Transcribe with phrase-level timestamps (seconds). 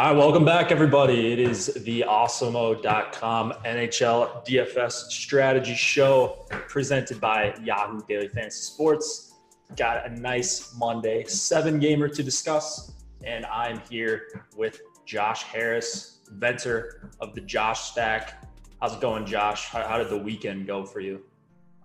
[0.00, 1.32] Hi, welcome back, everybody.
[1.32, 9.34] It is the awesemo.com NHL DFS strategy show presented by Yahoo Daily Fantasy Sports.
[9.74, 12.92] Got a nice Monday, seven gamer to discuss,
[13.24, 18.44] and I'm here with Josh Harris, inventor of the Josh Stack.
[18.80, 19.66] How's it going, Josh?
[19.66, 21.24] How, how did the weekend go for you?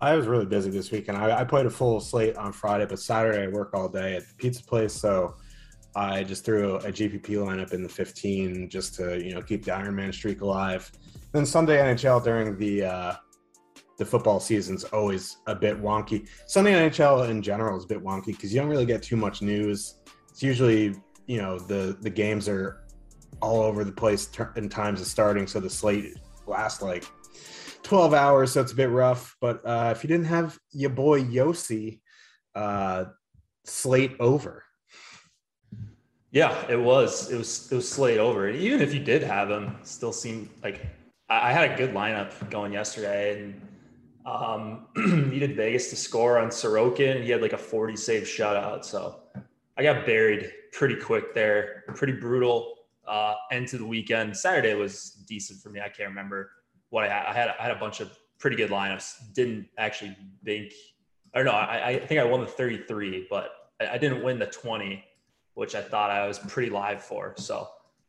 [0.00, 1.18] I was really busy this weekend.
[1.18, 4.28] I, I played a full slate on Friday, but Saturday I work all day at
[4.28, 5.34] the pizza place, so
[5.96, 9.74] I just threw a GPP lineup in the 15 just to you know keep the
[9.74, 10.90] Iron Man streak alive.
[11.32, 13.14] Then Sunday NHL during the uh,
[13.98, 16.28] the football season's always a bit wonky.
[16.46, 19.40] Sunday NHL in general is a bit wonky because you don't really get too much
[19.40, 19.96] news.
[20.30, 22.84] It's usually you know the the games are
[23.40, 27.04] all over the place in times of starting, so the slate lasts like
[27.82, 29.36] 12 hours, so it's a bit rough.
[29.40, 32.00] But uh, if you didn't have your boy Josi,
[32.54, 33.06] uh,
[33.64, 34.63] slate over.
[36.34, 37.30] Yeah, it was.
[37.30, 37.70] It was.
[37.70, 38.48] It was slayed over.
[38.48, 40.84] Even if you did have him, still seemed like
[41.30, 43.60] I, I had a good lineup going yesterday, and
[44.26, 44.86] um,
[45.30, 47.22] needed Vegas to score on Sorokin.
[47.22, 49.20] He had like a 40 save shutout, so
[49.78, 51.84] I got buried pretty quick there.
[51.94, 54.36] Pretty brutal uh, end to the weekend.
[54.36, 55.80] Saturday was decent for me.
[55.80, 56.50] I can't remember
[56.90, 57.26] what I had.
[57.26, 58.10] I had, I had a bunch of
[58.40, 59.32] pretty good lineups.
[59.34, 60.72] Didn't actually think,
[61.32, 64.46] or no, I, I think I won the 33, but I, I didn't win the
[64.46, 65.04] 20
[65.54, 67.34] which I thought I was pretty live for.
[67.36, 67.68] So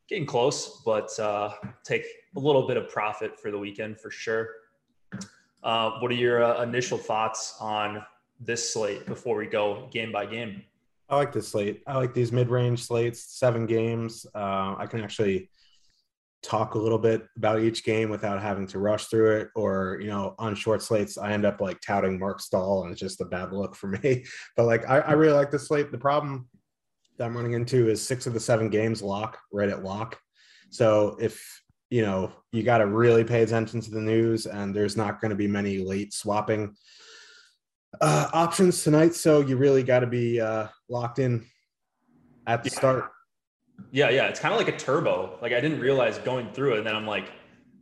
[0.10, 4.50] getting close, but uh, take a little bit of profit for the weekend for sure.
[5.64, 8.04] Uh, what are your uh, initial thoughts on
[8.40, 10.64] this slate before we go game by game?
[11.10, 11.82] I like this slate.
[11.88, 14.26] I like these mid-range slates, seven games.
[14.34, 15.50] Uh, I can actually
[16.42, 19.50] talk a little bit about each game without having to rush through it.
[19.56, 23.02] Or you know, on short slates, I end up like touting Mark Staal, and it's
[23.02, 24.26] just a bad look for me.
[24.56, 25.92] But like, I, I really like this slate.
[25.92, 26.48] The problem
[27.18, 30.20] that I'm running into is six of the seven games lock right at lock.
[30.70, 34.98] So if you know you got to really pay attention to the news, and there's
[34.98, 36.76] not going to be many late swapping
[38.02, 39.16] uh, options tonight.
[39.16, 41.46] So you really got to be uh, locked in
[42.48, 42.78] at the yeah.
[42.78, 43.12] start.
[43.92, 45.38] Yeah, yeah, it's kind of like a turbo.
[45.42, 47.32] Like I didn't realize going through it, and then I'm like,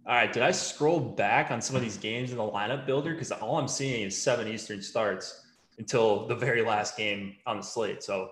[0.06, 3.14] all right, did I scroll back on some of these games in the lineup builder?
[3.14, 5.46] Because all I'm seeing is seven Eastern starts
[5.78, 8.04] until the very last game on the slate.
[8.04, 8.30] So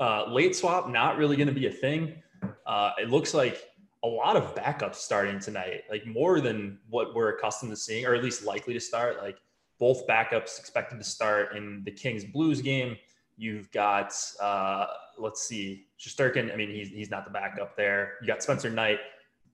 [0.00, 2.22] uh, late swap, not really going to be a thing.
[2.66, 3.62] Uh, it looks like
[4.04, 8.14] a lot of backups starting tonight, like more than what we're accustomed to seeing, or
[8.14, 9.18] at least likely to start.
[9.22, 9.38] Like
[9.78, 12.96] both backups expected to start in the Kings Blues game.
[13.36, 14.86] You've got, uh,
[15.18, 16.52] let's see, Shesterkin.
[16.52, 18.14] I mean, he's, he's not the backup there.
[18.20, 18.98] You got Spencer Knight,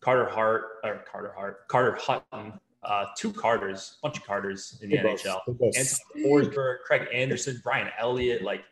[0.00, 2.52] Carter Hart, or Carter Hart, Carter Hutton,
[2.84, 5.40] uh, two Carters, bunch of Carters in the NHL.
[5.48, 8.64] Anton Forsberg, Craig Anderson, Brian Elliott, like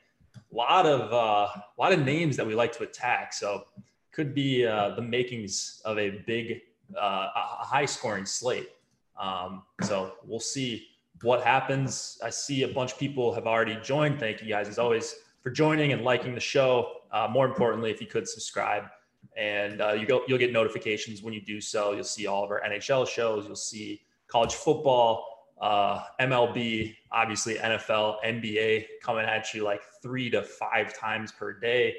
[0.56, 3.32] lot of uh, a lot of names that we like to attack.
[3.32, 3.64] So
[4.12, 6.60] could be uh, the makings of a big,
[6.96, 8.70] uh, a high scoring slate.
[9.18, 10.88] Um, so we'll see
[11.22, 12.18] what happens.
[12.24, 14.18] I see a bunch of people have already joined.
[14.18, 16.92] Thank you guys as always for joining and liking the show.
[17.12, 18.84] Uh, more importantly, if you could subscribe
[19.36, 21.92] and uh, you go, you'll get notifications when you do so.
[21.92, 23.46] You'll see all of our NHL shows.
[23.46, 25.29] You'll see college football
[25.60, 31.96] uh, MLB, obviously NFL, NBA coming at you like three to five times per day.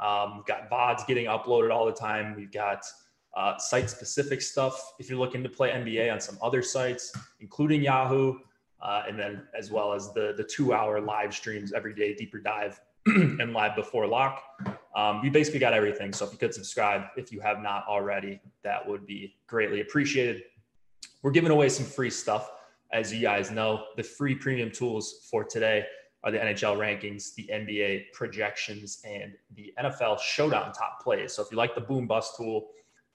[0.00, 2.34] Um, we've got VODs getting uploaded all the time.
[2.34, 2.84] We've got
[3.36, 7.82] uh, site specific stuff if you're looking to play NBA on some other sites, including
[7.82, 8.38] Yahoo,
[8.80, 12.38] uh, and then as well as the, the two hour live streams every day, deeper
[12.38, 14.42] dive and live before lock.
[14.96, 16.12] Um, we basically got everything.
[16.12, 20.42] So if you could subscribe, if you have not already, that would be greatly appreciated.
[21.22, 22.50] We're giving away some free stuff
[22.92, 25.84] as you guys know, the free premium tools for today
[26.24, 31.32] are the NHL rankings, the NBA projections, and the NFL showdown top plays.
[31.32, 32.68] So if you like the boom bust tool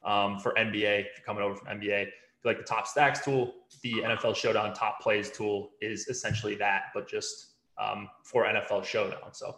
[0.04, 2.10] um, for NBA, if you're coming over from NBA, if
[2.44, 6.86] you like the top stacks tool, the NFL Showdown top plays tool is essentially that,
[6.94, 9.34] but just um, for NFL Showdown.
[9.34, 9.56] So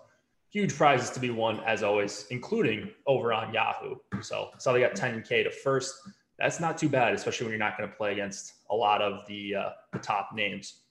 [0.50, 3.96] huge prizes to be won as always, including over on Yahoo.
[4.22, 5.96] So saw they got 10K to first.
[6.40, 9.28] That's not too bad, especially when you're not going to play against a lot of
[9.28, 10.82] the, uh, the top names.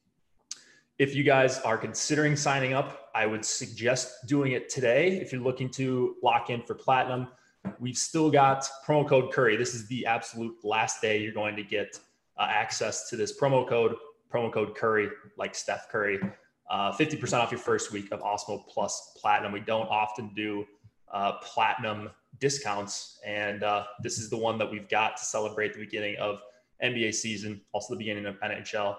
[0.99, 5.19] If you guys are considering signing up, I would suggest doing it today.
[5.21, 7.29] If you're looking to lock in for platinum,
[7.79, 9.56] we've still got promo code Curry.
[9.56, 11.99] This is the absolute last day you're going to get
[12.37, 13.94] uh, access to this promo code,
[14.33, 16.21] promo code Curry, like Steph Curry.
[16.69, 19.53] Uh, 50% off your first week of Awesemo Plus Platinum.
[19.53, 20.67] We don't often do
[21.12, 25.81] uh, platinum discounts, and uh, this is the one that we've got to celebrate the
[25.81, 26.40] beginning of
[26.82, 28.96] NBA season, also the beginning of NHL.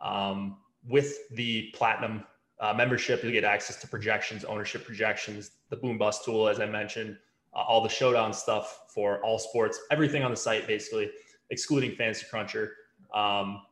[0.00, 2.24] Um, with the platinum
[2.60, 6.66] uh, membership, you'll get access to projections, ownership projections, the Boom Bust tool, as I
[6.66, 7.16] mentioned,
[7.54, 11.10] uh, all the showdown stuff for all sports, everything on the site, basically,
[11.50, 12.72] excluding Fantasy Cruncher,
[13.14, 13.62] um,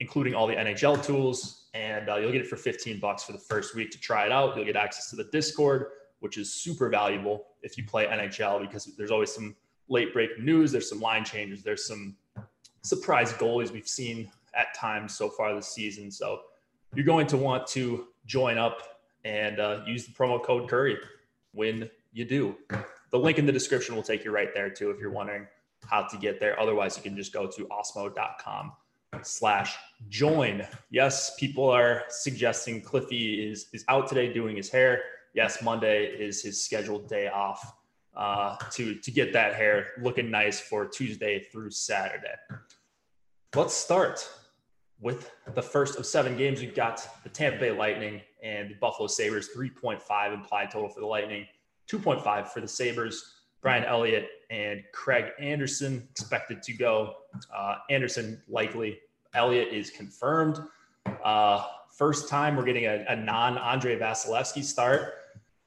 [0.00, 3.38] including all the NHL tools, and uh, you'll get it for 15 bucks for the
[3.38, 4.56] first week to try it out.
[4.56, 5.86] You'll get access to the Discord,
[6.22, 9.56] which is super valuable if you play NHL because there's always some
[9.88, 10.70] late breaking news.
[10.70, 11.64] There's some line changes.
[11.64, 12.16] There's some
[12.82, 16.12] surprise goalies we've seen at times so far this season.
[16.12, 16.40] So
[16.94, 20.96] you're going to want to join up and uh, use the promo code Curry
[21.52, 22.54] when you do.
[23.10, 25.48] The link in the description will take you right there too if you're wondering
[25.84, 26.58] how to get there.
[26.60, 28.72] Otherwise, you can just go to awesemo.com
[29.22, 29.74] slash
[30.08, 30.64] join.
[30.90, 35.02] Yes, people are suggesting Cliffy is is out today doing his hair.
[35.34, 37.74] Yes, Monday is his scheduled day off
[38.16, 42.34] uh, to to get that hair looking nice for Tuesday through Saturday.
[43.54, 44.28] Let's start
[45.00, 46.60] with the first of seven games.
[46.60, 51.06] We've got the Tampa Bay Lightning and the Buffalo Sabres, 3.5 implied total for the
[51.06, 51.46] Lightning,
[51.90, 53.34] 2.5 for the Sabres.
[53.60, 57.14] Brian Elliott and Craig Anderson expected to go.
[57.54, 58.98] Uh, Anderson likely.
[59.34, 60.60] Elliott is confirmed.
[61.24, 61.64] Uh,
[61.96, 65.14] first time we're getting a, a non Andrei Vasilevskiy start.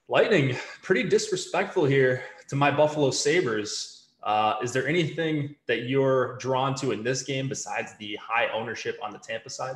[0.08, 4.10] Lightning, pretty disrespectful here to my Buffalo Sabres.
[4.22, 9.00] Uh, is there anything that you're drawn to in this game besides the high ownership
[9.02, 9.76] on the Tampa side?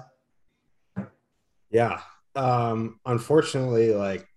[1.72, 2.02] Yeah.
[2.36, 4.28] Um, unfortunately, like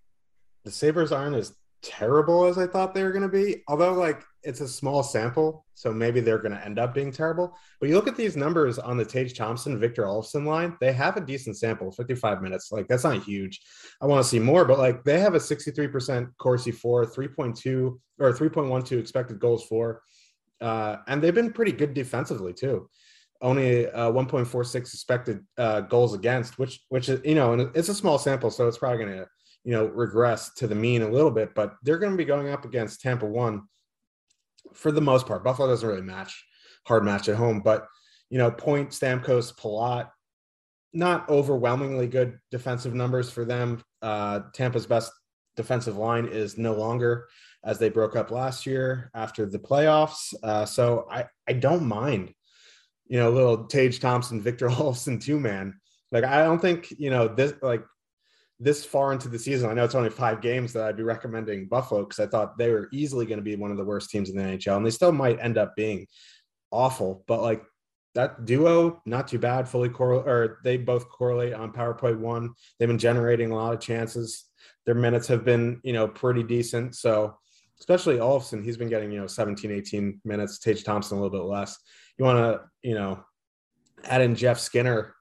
[0.63, 1.53] the Sabres aren't as
[1.83, 3.63] terrible as I thought they were going to be.
[3.67, 7.55] Although, like, it's a small sample, so maybe they're going to end up being terrible.
[7.79, 11.17] But you look at these numbers on the Tage Thompson, Victor Olofsson line, they have
[11.17, 12.71] a decent sample, 55 minutes.
[12.71, 13.61] Like, that's not huge.
[14.01, 18.33] I want to see more, but like, they have a 63% Corsi for, 3.2 or
[18.33, 20.01] 3.12 expected goals for.
[20.61, 22.89] Uh, and they've been pretty good defensively, too.
[23.41, 27.95] Only uh, 1.46 expected uh, goals against, which, which is, you know, and it's a
[27.95, 29.27] small sample, so it's probably going to
[29.65, 32.49] you know, regress to the mean a little bit, but they're going to be going
[32.49, 33.63] up against Tampa one
[34.73, 35.43] for the most part.
[35.43, 36.43] Buffalo doesn't really match
[36.85, 37.87] hard match at home, but
[38.29, 40.09] you know, Point, Stamkos, Palat,
[40.93, 43.83] not overwhelmingly good defensive numbers for them.
[44.01, 45.11] Uh, Tampa's best
[45.55, 47.27] defensive line is no longer
[47.63, 50.33] as they broke up last year after the playoffs.
[50.43, 52.33] Uh, so I, I don't mind,
[53.07, 55.79] you know, little Tage Thompson, Victor Olofsson two man.
[56.11, 57.83] Like I don't think you know this like
[58.59, 61.67] this far into the season, I know it's only five games that I'd be recommending
[61.67, 64.29] Buffalo because I thought they were easily going to be one of the worst teams
[64.29, 66.07] in the NHL, and they still might end up being
[66.71, 67.23] awful.
[67.27, 67.63] But like
[68.15, 69.67] that duo, not too bad.
[69.67, 72.53] Fully correlate, or they both correlate on power play one.
[72.79, 74.45] They've been generating a lot of chances.
[74.85, 76.95] Their minutes have been, you know, pretty decent.
[76.95, 77.37] So
[77.79, 80.59] especially Olofsson, he's been getting, you know, 17, 18 minutes.
[80.59, 81.77] Tage Thompson a little bit less.
[82.17, 83.23] You want to, you know,
[84.05, 85.15] add in Jeff Skinner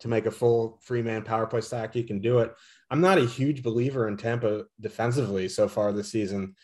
[0.00, 2.54] to make a full free man power play stack, you can do it.
[2.90, 6.54] I'm not a huge believer in Tampa defensively so far this season.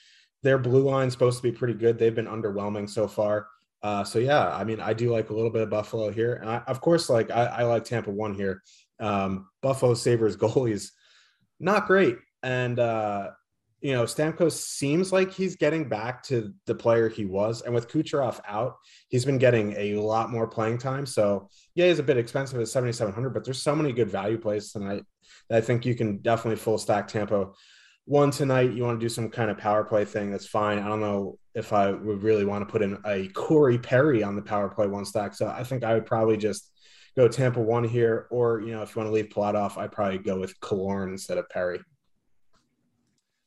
[0.42, 1.98] Their blue line's supposed to be pretty good.
[1.98, 3.48] They've been underwhelming so far.
[3.82, 6.48] Uh, so yeah, I mean, I do like a little bit of Buffalo here, and
[6.48, 8.62] I, of course, like I, I, like Tampa one here.
[8.98, 10.90] Um, Buffalo Sabres goalies
[11.60, 13.30] not great, and uh,
[13.84, 17.60] you know, Stamkos seems like he's getting back to the player he was.
[17.60, 18.76] And with Kucherov out,
[19.10, 21.04] he's been getting a lot more playing time.
[21.04, 24.72] So, yeah, he's a bit expensive at 7,700, but there's so many good value plays
[24.72, 25.02] tonight
[25.50, 27.50] that I think you can definitely full stack Tampa.
[28.06, 30.30] One tonight, you want to do some kind of power play thing.
[30.30, 30.78] That's fine.
[30.78, 34.34] I don't know if I would really want to put in a Corey Perry on
[34.34, 35.34] the power play one stack.
[35.34, 36.72] So, I think I would probably just
[37.18, 38.28] go Tampa one here.
[38.30, 41.10] Or, you know, if you want to leave Palat off, I'd probably go with Killorn
[41.10, 41.80] instead of Perry.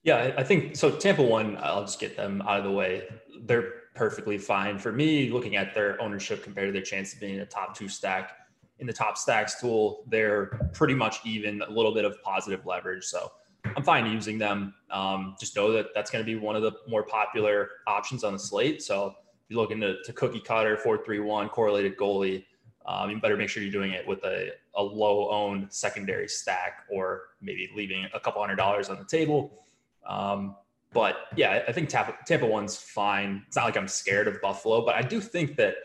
[0.07, 0.89] Yeah, I think so.
[0.89, 3.09] Tampa one, I'll just get them out of the way.
[3.41, 5.29] They're perfectly fine for me.
[5.29, 8.31] Looking at their ownership compared to their chance of being a top two stack
[8.79, 11.61] in the top stacks tool, they're pretty much even.
[11.61, 13.33] A little bit of positive leverage, so
[13.75, 14.73] I'm fine using them.
[14.91, 18.31] Um, just know that that's going to be one of the more popular options on
[18.31, 18.81] the slate.
[18.81, 19.13] So if
[19.49, 22.45] you're looking to, to cookie cutter four three one correlated goalie,
[22.85, 26.83] um, you better make sure you're doing it with a, a low owned secondary stack
[26.89, 29.65] or maybe leaving a couple hundred dollars on the table.
[30.07, 30.55] Um,
[30.93, 33.43] but yeah, I think Tampa, Tampa one's fine.
[33.47, 35.75] It's not like I'm scared of Buffalo, but I do think that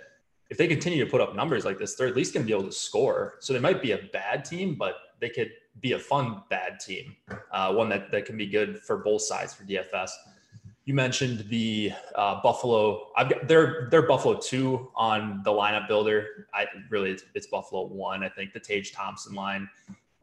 [0.48, 2.52] if they continue to put up numbers like this, they're at least going to be
[2.52, 3.34] able to score.
[3.40, 5.50] So they might be a bad team, but they could
[5.80, 7.16] be a fun bad team,
[7.50, 10.10] uh, one that, that can be good for both sides for DFS.
[10.84, 13.08] You mentioned the uh, Buffalo.
[13.16, 16.48] I've got they're they're Buffalo two on the lineup builder.
[16.52, 18.24] I really it's, it's Buffalo one.
[18.24, 19.68] I think the Tage Thompson line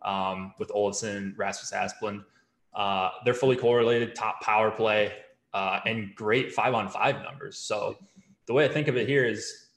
[0.01, 2.25] um, with Olofsson, Rasmus Asplund.
[2.73, 5.11] Uh, they're fully correlated, top power play,
[5.53, 7.57] uh, and great five on five numbers.
[7.57, 7.97] So
[8.45, 9.67] the way I think of it here is,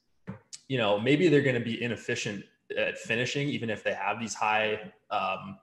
[0.67, 2.43] you know, maybe they're going to be inefficient
[2.77, 4.79] at finishing, even if they have these high,
[5.11, 5.57] um,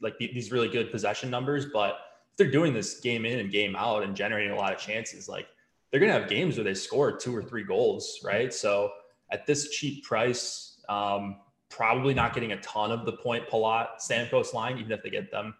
[0.00, 1.98] like these really good possession numbers, but
[2.30, 5.28] if they're doing this game in and game out and generating a lot of chances,
[5.28, 5.46] like
[5.90, 8.52] they're going to have games where they score two or three goals, right?
[8.52, 8.90] So
[9.30, 11.36] at this cheap price, um,
[11.70, 15.30] probably not getting a ton of the point Palat Stamkos line, even if they get
[15.30, 15.54] them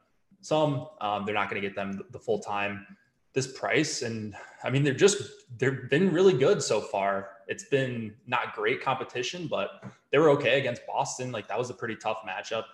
[0.44, 2.86] some, um, they're not going to get them the full time
[3.32, 4.02] this price.
[4.02, 5.22] And I mean, they're just,
[5.56, 7.30] they've been really good so far.
[7.48, 9.82] It's been not great competition, but
[10.12, 11.32] they were okay against Boston.
[11.32, 12.64] Like that was a pretty tough matchup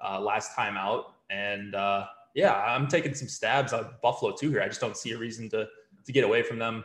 [0.00, 1.14] uh, last time out.
[1.28, 4.62] And uh, yeah, I'm taking some stabs on Buffalo too here.
[4.62, 5.66] I just don't see a reason to
[6.04, 6.84] to get away from them.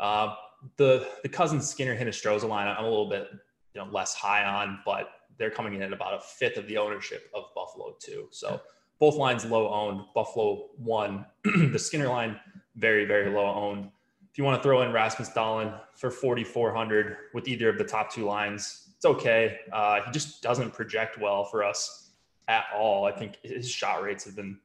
[0.00, 0.34] Uh,
[0.76, 3.28] the the Cozens Skinner Hinostroza line, I'm a little bit
[3.74, 6.76] you know less high on, but they're coming in at about a fifth of the
[6.76, 8.26] ownership of Buffalo too.
[8.32, 8.60] So
[8.98, 10.02] both lines low owned.
[10.14, 12.38] Buffalo one, the Skinner line
[12.76, 13.90] very very low owned.
[14.30, 18.12] If you want to throw in Rasmus Dahlin for 4,400 with either of the top
[18.12, 19.58] two lines, it's okay.
[19.72, 22.10] Uh, he just doesn't project well for us
[22.46, 23.04] at all.
[23.04, 24.58] I think his shot rates have been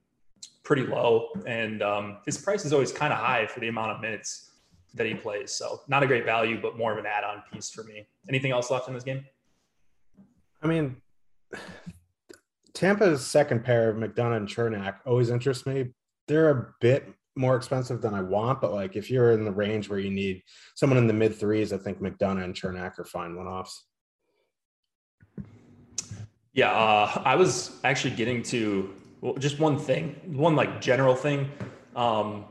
[0.63, 4.01] pretty low, and um, his price is always kind of high for the amount of
[4.01, 4.51] minutes
[4.95, 5.51] that he plays.
[5.51, 8.07] So not a great value, but more of an add-on piece for me.
[8.29, 9.25] Anything else left in this game?
[10.61, 10.95] I mean,
[12.73, 15.89] Tampa's second pair of McDonagh and Cernak always interests me.
[16.27, 19.89] They're a bit more expensive than I want, but like if you're in the range
[19.89, 20.41] where you need
[20.75, 23.85] someone in the mid threes, I think McDonagh and Cernak are fine one offs.
[26.53, 31.49] Yeah, uh, I was actually getting to well, just one thing, one like general thing.
[31.95, 32.45] Um,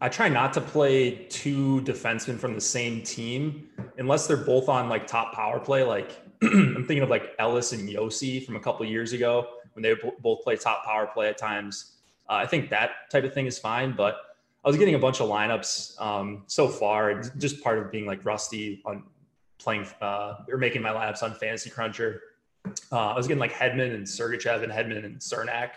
[0.00, 4.88] I try not to play two defensemen from the same team unless they're both on
[4.88, 5.84] like top power play.
[5.84, 9.94] Like I'm thinking of like Ellis and Josi from a couple years ago when they
[10.20, 11.92] both play top power play at times.
[12.28, 14.16] Uh, I think that type of thing is fine, but
[14.64, 18.24] I was getting a bunch of lineups um, so far, just part of being like
[18.24, 19.04] rusty on
[19.58, 22.20] playing uh, or making my lineups on Fantasy Cruncher.
[22.90, 25.70] Uh, I was getting like Hedman and Sergachev and Hedman and Cernak.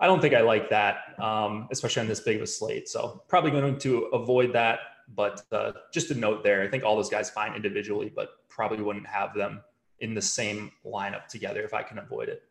[0.00, 2.88] I don't think I like that, um, especially on this big of a slate.
[2.88, 4.78] So probably going to avoid that.
[5.14, 8.82] But uh, just a note there, I think all those guys fine individually, but probably
[8.82, 9.60] wouldn't have them
[10.00, 12.42] in the same lineup together if I can avoid it.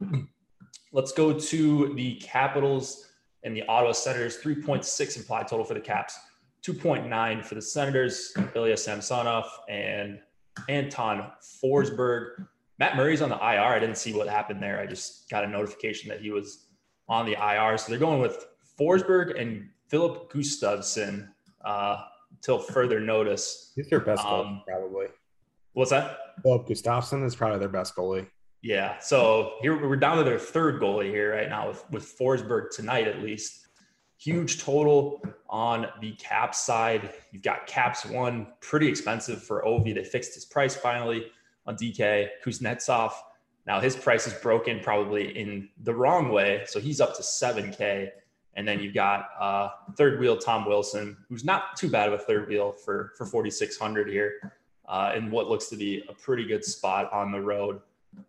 [0.92, 3.10] Let's go to the Capitals
[3.42, 4.38] and the Ottawa Senators.
[4.38, 6.18] 3.6 implied total for the Caps,
[6.66, 8.32] 2.9 for the Senators.
[8.54, 10.18] Ilya Samsonov and
[10.68, 11.30] Anton
[11.62, 12.46] Forsberg.
[12.78, 13.74] Matt Murray's on the IR.
[13.74, 14.80] I didn't see what happened there.
[14.80, 16.66] I just got a notification that he was
[17.08, 17.76] on the IR.
[17.76, 18.46] So they're going with
[18.78, 21.28] Forsberg and Filip Gustavsson
[21.64, 22.04] uh,
[22.40, 23.72] till further notice.
[23.74, 25.06] He's their best um, probably.
[25.78, 26.18] What's that?
[26.42, 28.26] Filip Gustavsson is probably their best goalie.
[28.62, 28.98] Yeah.
[28.98, 33.06] So here we're down to their third goalie here right now with, with Forsberg tonight
[33.06, 33.68] at least.
[34.18, 37.10] Huge total on the cap side.
[37.30, 39.94] You've got caps one, pretty expensive for Ovi.
[39.94, 41.26] They fixed his price finally
[41.64, 42.26] on DK.
[42.44, 43.12] Kuznetsov
[43.64, 48.08] now his price is broken probably in the wrong way, so he's up to 7K.
[48.54, 52.18] And then you've got uh, third wheel Tom Wilson, who's not too bad of a
[52.18, 54.57] third wheel for for 4,600 here,
[54.88, 57.80] uh, in what looks to be a pretty good spot on the road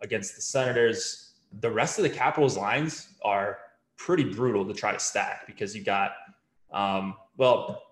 [0.01, 1.31] against the Senators.
[1.61, 3.59] The rest of the Capitals lines are
[3.97, 6.11] pretty brutal to try to stack because you got,
[6.71, 7.83] um, well,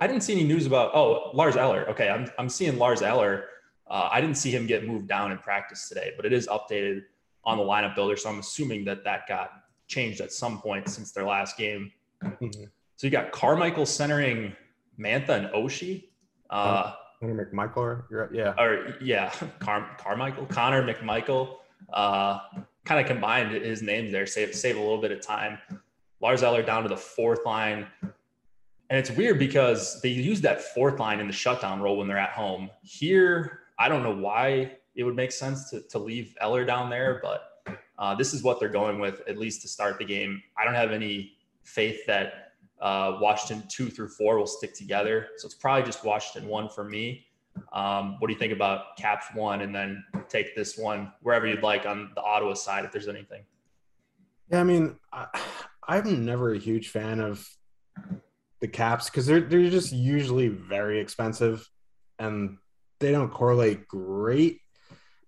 [0.00, 1.86] I didn't see any news about oh Lars Eller.
[1.90, 3.44] Okay, I'm I'm seeing Lars Eller
[3.88, 7.02] uh, I didn't see him get moved down in practice today, but it is updated
[7.44, 8.16] on the lineup builder.
[8.16, 9.50] So I'm assuming that that got
[9.86, 11.92] changed at some point since their last game.
[12.24, 12.64] Mm-hmm.
[12.96, 14.56] So you got Carmichael centering
[14.98, 16.08] Mantha and Oshie.
[16.50, 16.94] Uh,
[17.26, 17.76] Connor McMichael,
[18.10, 21.56] or, yeah, or yeah, Car- Carmichael, Connor McMichael.
[21.92, 22.38] Uh,
[22.84, 25.58] kind of combined his names there, save save a little bit of time.
[26.20, 27.86] Lars Eller down to the fourth line.
[28.88, 32.16] And it's weird because they use that fourth line in the shutdown role when they're
[32.18, 32.70] at home.
[32.82, 37.20] Here, I don't know why it would make sense to, to leave Eller down there,
[37.22, 40.40] but uh, this is what they're going with, at least to start the game.
[40.56, 41.32] I don't have any
[41.64, 42.45] faith that
[42.80, 45.28] Uh, Washington two through four will stick together.
[45.38, 47.26] So it's probably just Washington one for me.
[47.72, 51.62] Um, what do you think about Caps one, and then take this one wherever you'd
[51.62, 53.44] like on the Ottawa side, if there's anything.
[54.50, 55.26] Yeah, I mean, I,
[55.88, 57.48] I'm never a huge fan of
[58.60, 61.66] the Caps because they're they're just usually very expensive,
[62.18, 62.58] and
[63.00, 64.60] they don't correlate great.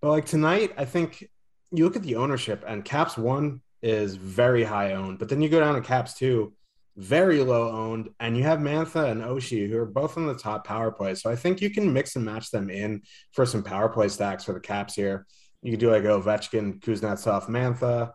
[0.01, 1.29] But like tonight, I think
[1.73, 5.49] you look at the ownership, and Caps one is very high owned, but then you
[5.49, 6.53] go down to Caps two,
[6.99, 10.67] very low owned, and you have Mantha and Oshie who are both on the top
[10.67, 11.15] power play.
[11.15, 13.03] So I think you can mix and match them in
[13.33, 15.25] for some power play stacks for the Caps here.
[15.63, 18.13] You could do like Ovechkin, Kuznetsov, Mantha.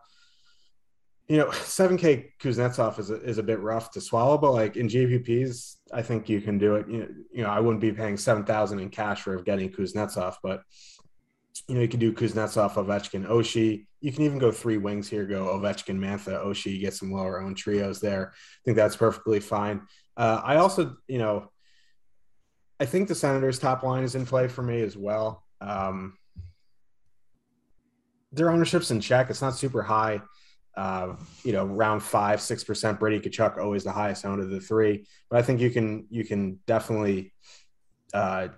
[1.28, 4.88] You know, 7K Kuznetsov is a, is a bit rough to swallow, but like in
[4.88, 6.86] GPPs, I think you can do it.
[6.86, 10.60] You know, you know I wouldn't be paying 7,000 in cash for getting Kuznetsov, but
[11.68, 13.86] you know, you can do Kuznetsov, Ovechkin, Oshie.
[14.00, 17.54] You can even go three wings here, go Ovechkin, Mantha, Oshie, get some lower own
[17.54, 18.32] trios there.
[18.32, 19.82] I think that's perfectly fine.
[20.16, 21.50] Uh, I also, you know,
[22.80, 25.44] I think the Senators' top line is in play for me as well.
[25.60, 26.18] Um,
[28.32, 29.30] their ownership's in check.
[29.30, 30.20] It's not super high.
[30.76, 32.98] Uh, you know, around five, six percent.
[32.98, 36.24] Brady Tkachuk always the highest owned of the three, but I think you can you
[36.24, 37.32] can definitely
[38.12, 38.48] uh,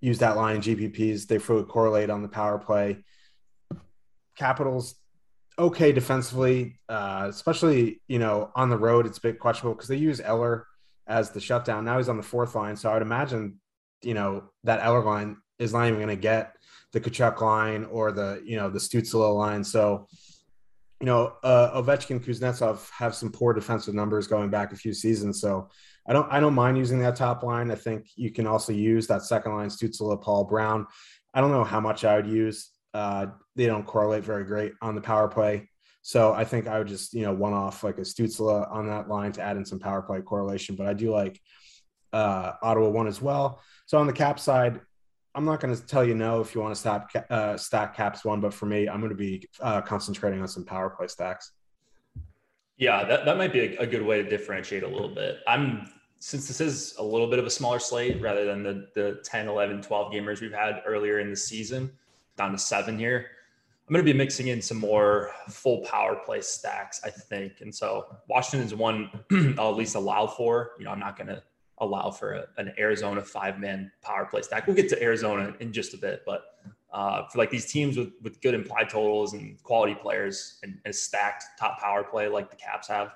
[0.00, 1.26] use that line in GPPs.
[1.26, 3.04] They fully correlate on the power play.
[4.36, 4.94] Capitals
[5.58, 9.06] okay defensively, uh, especially you know on the road.
[9.06, 10.66] It's a bit questionable because they use Eller
[11.06, 11.84] as the shutdown.
[11.84, 13.60] Now he's on the fourth line, so I would imagine
[14.02, 16.54] you know that Eller line is not even going to get
[16.92, 19.64] the Tkachuk line or the you know the Stützle line.
[19.64, 20.08] So
[21.00, 25.40] you know uh, Ovechkin, Kuznetsov have some poor defensive numbers going back a few seasons.
[25.40, 25.70] So
[26.08, 27.70] I don't I don't mind using that top line.
[27.70, 30.86] I think you can also use that second line, Stützle, Paul Brown.
[31.34, 32.70] I don't know how much I would use.
[32.94, 35.68] Uh, they don't correlate very great on the power play.
[36.02, 39.08] So I think I would just, you know, one off like a Stützle on that
[39.08, 40.76] line to add in some power play correlation.
[40.76, 41.40] But I do like
[42.12, 43.60] uh, Ottawa one as well.
[43.86, 44.80] So on the cap side,
[45.34, 48.24] I'm not going to tell you no if you want to stop uh, stack caps
[48.24, 51.52] one, but for me, I'm going to be uh, concentrating on some power play stacks.
[52.78, 55.38] Yeah, that, that might be a, a, good way to differentiate a little bit.
[55.46, 59.20] I'm since this is a little bit of a smaller slate rather than the the
[59.24, 61.90] 10, 11, 12 gamers we've had earlier in the season,
[62.36, 63.26] down to seven here.
[63.88, 67.60] I'm going to be mixing in some more full power play stacks, I think.
[67.60, 69.10] And so Washington is one
[69.58, 70.72] I'll at least allow for.
[70.78, 71.40] You know, I'm not going to
[71.78, 74.66] allow for a, an Arizona five man power play stack.
[74.66, 76.42] We'll get to Arizona in just a bit, but
[76.92, 80.94] uh, for like these teams with, with good implied totals and quality players and, and
[80.94, 83.12] stacked top power play like the Caps have,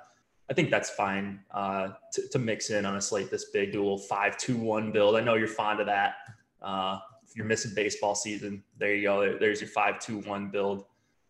[0.50, 3.70] I think that's fine uh, to, to, mix in on a slate this big.
[3.70, 5.14] Do a little five two one build.
[5.14, 6.14] I know you're fond of that.
[6.60, 9.38] Uh, if you're missing baseball season, there you go.
[9.38, 10.86] there's your five two one build.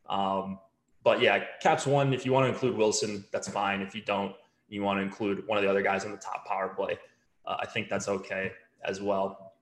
[0.08, 0.58] Um,
[1.04, 2.14] but yeah, Caps one.
[2.14, 3.82] If you want to include Wilson, that's fine.
[3.82, 4.34] If you don't,
[4.68, 6.98] you want to include one of the other guys on the top power play.
[7.44, 8.52] Uh, I think that's okay
[8.84, 9.52] as well.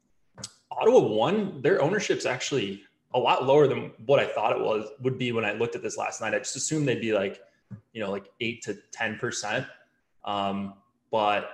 [0.70, 5.18] Ottawa one, their ownership's actually a lot lower than what I thought it was would
[5.18, 6.34] be when I looked at this last night.
[6.34, 7.40] I just assumed they'd be like
[7.92, 9.66] you know, like eight to 10%.
[10.24, 10.74] Um,
[11.10, 11.50] but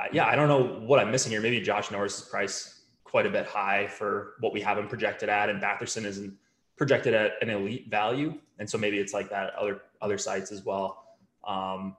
[0.00, 1.40] I, yeah, I don't know what I'm missing here.
[1.40, 5.48] Maybe Josh Norris' price quite a bit high for what we have him projected at,
[5.48, 6.34] and Batherson isn't
[6.76, 8.34] projected at an elite value.
[8.58, 11.16] And so maybe it's like that other other sites as well.
[11.46, 11.96] Um,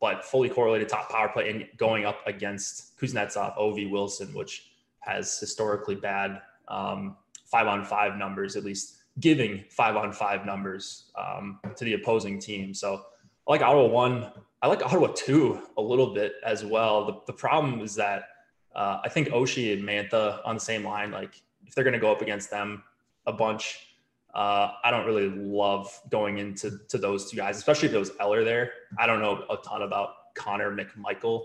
[0.00, 5.38] but fully correlated top power play and going up against Kuznetsov, Ov Wilson, which has
[5.38, 11.58] historically bad um, five on five numbers, at least giving five on five numbers um,
[11.76, 12.74] to the opposing team.
[12.74, 13.02] So
[13.50, 14.30] I like Ottawa one.
[14.62, 17.04] I like Ottawa two a little bit as well.
[17.04, 18.28] The, the problem is that
[18.76, 21.98] uh, I think Oshie and Mantha on the same line, like if they're going to
[21.98, 22.84] go up against them
[23.26, 23.88] a bunch,
[24.32, 28.12] uh, I don't really love going into to those two guys, especially if it was
[28.20, 28.70] Eller there.
[28.96, 31.42] I don't know a ton about Connor McMichael,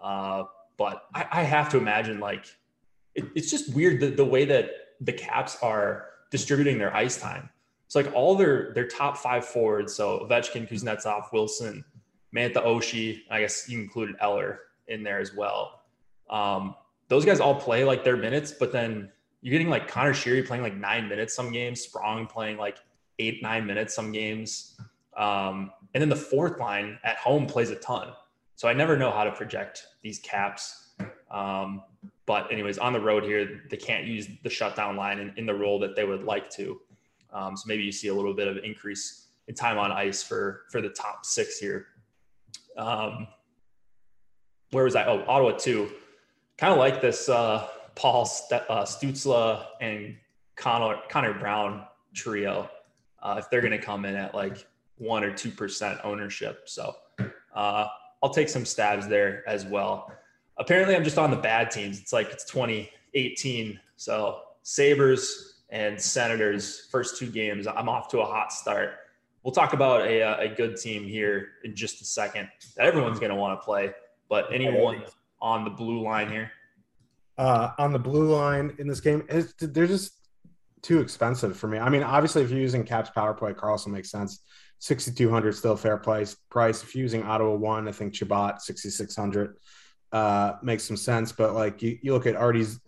[0.00, 0.44] uh,
[0.76, 2.46] but I, I, have to imagine like
[3.16, 7.50] it, it's just weird the, the way that the Caps are distributing their ice time.
[7.90, 11.84] It's like all their their top five forwards, so Ovechkin, Kuznetsov, Wilson,
[12.32, 15.80] Mantha Oshie, I guess you included Eller in there as well.
[16.30, 16.76] Um,
[17.08, 19.10] those guys all play like their minutes, but then
[19.42, 22.78] you're getting like Conor Sheary playing like nine minutes some games, Sprong playing like
[23.18, 24.80] eight, nine minutes some games.
[25.16, 28.12] Um, and then the fourth line at home plays a ton.
[28.54, 30.90] So I never know how to project these caps.
[31.28, 31.82] Um,
[32.24, 35.54] but anyways, on the road here, they can't use the shutdown line in, in the
[35.54, 36.80] role that they would like to.
[37.32, 40.62] Um, so maybe you see a little bit of increase in time on ice for
[40.70, 41.86] for the top six here.
[42.76, 43.26] Um,
[44.70, 45.04] where was I?
[45.06, 45.90] Oh, Ottawa too.
[46.58, 50.16] Kind of like this uh, Paul St- uh, Stützle and
[50.56, 52.70] Connor Connor Brown trio.
[53.22, 54.66] Uh, if they're going to come in at like
[54.96, 56.94] one or two percent ownership, so
[57.54, 57.86] uh,
[58.22, 60.12] I'll take some stabs there as well.
[60.58, 61.98] Apparently, I'm just on the bad teams.
[61.98, 67.66] It's like it's 2018, so Sabres and Senators first two games.
[67.66, 68.94] I'm off to a hot start.
[69.42, 73.18] We'll talk about a, uh, a good team here in just a second that everyone's
[73.18, 73.92] going to want to play.
[74.28, 75.02] But anyone
[75.40, 76.50] on the blue line here?
[77.38, 79.26] Uh, on the blue line in this game,
[79.58, 80.12] they're just
[80.82, 81.78] too expensive for me.
[81.78, 84.42] I mean, obviously, if you're using Caps power play, Karlsson makes sense.
[84.80, 86.34] 6,200 still fair price.
[86.50, 89.56] Price if you're using Ottawa one, I think Chabot 6,600
[90.12, 91.32] uh, makes some sense.
[91.32, 92.80] But like you, you look at Artie's,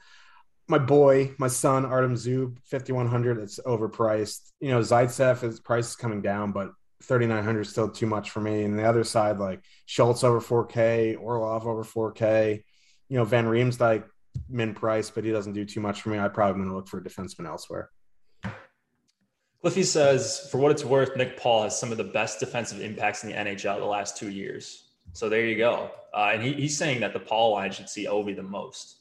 [0.72, 3.38] my boy, my son Artem Zub 5,100.
[3.38, 4.52] It's overpriced.
[4.58, 8.40] You know, Zaitsev his price is coming down, but 3,900 is still too much for
[8.40, 8.64] me.
[8.64, 12.64] And the other side, like Schultz over 4K, Orlov over 4K.
[13.11, 14.04] You know, Van Riemsdyk
[14.48, 16.18] min price, but he doesn't do too much for me.
[16.18, 17.90] I probably going to look for a defenseman elsewhere.
[19.61, 23.24] Cliffy says, for what it's worth, Nick Paul has some of the best defensive impacts
[23.24, 24.88] in the NHL the last two years.
[25.12, 25.90] So there you go.
[26.14, 29.00] Uh, and he, he's saying that the Paul line should see Ovi the most.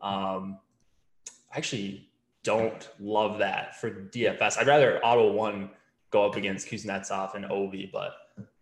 [0.00, 0.58] Um,
[1.52, 2.08] actually
[2.42, 4.58] don't love that for DFS.
[4.58, 5.70] I'd rather Ottawa One
[6.10, 8.12] go up against Kuznetsov and Ovi, but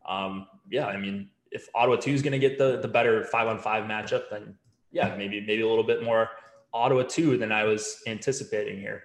[0.09, 3.47] um, yeah, I mean, if Ottawa two is going to get the the better five
[3.47, 4.55] on five matchup, then
[4.91, 6.31] yeah, maybe maybe a little bit more
[6.73, 9.03] Ottawa two than I was anticipating here.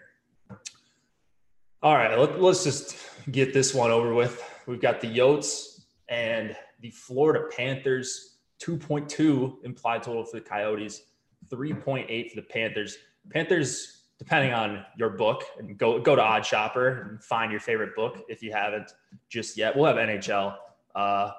[1.81, 2.95] All right, let, us just
[3.31, 4.41] get this one over with.
[4.67, 11.01] We've got the Yotes and the Florida Panthers, 2.2 implied total for the Coyotes,
[11.49, 12.97] 3.8 for the Panthers.
[13.31, 18.23] Panthers, depending on your book, and go go to OddsShopper and find your favorite book
[18.29, 18.91] if you haven't
[19.29, 19.75] just yet.
[19.75, 20.55] We'll have NHL
[20.95, 21.31] uh,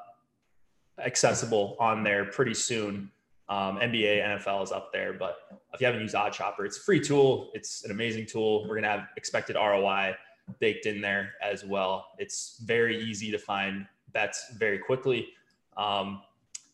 [0.98, 3.10] accessible on there pretty soon.
[3.48, 5.36] Um, NBA, NFL is up there, but
[5.74, 7.50] if you haven't used OddsShopper, it's a free tool.
[7.52, 8.66] It's an amazing tool.
[8.66, 10.14] We're gonna have expected ROI
[10.60, 12.06] baked in there as well.
[12.18, 15.28] It's very easy to find bets very quickly.
[15.76, 16.22] Um,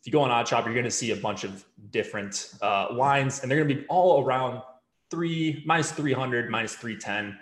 [0.01, 3.41] if you go on OddsShop, you're going to see a bunch of different uh, lines,
[3.41, 4.63] and they're going to be all around
[5.11, 7.39] three minus 300, minus 310.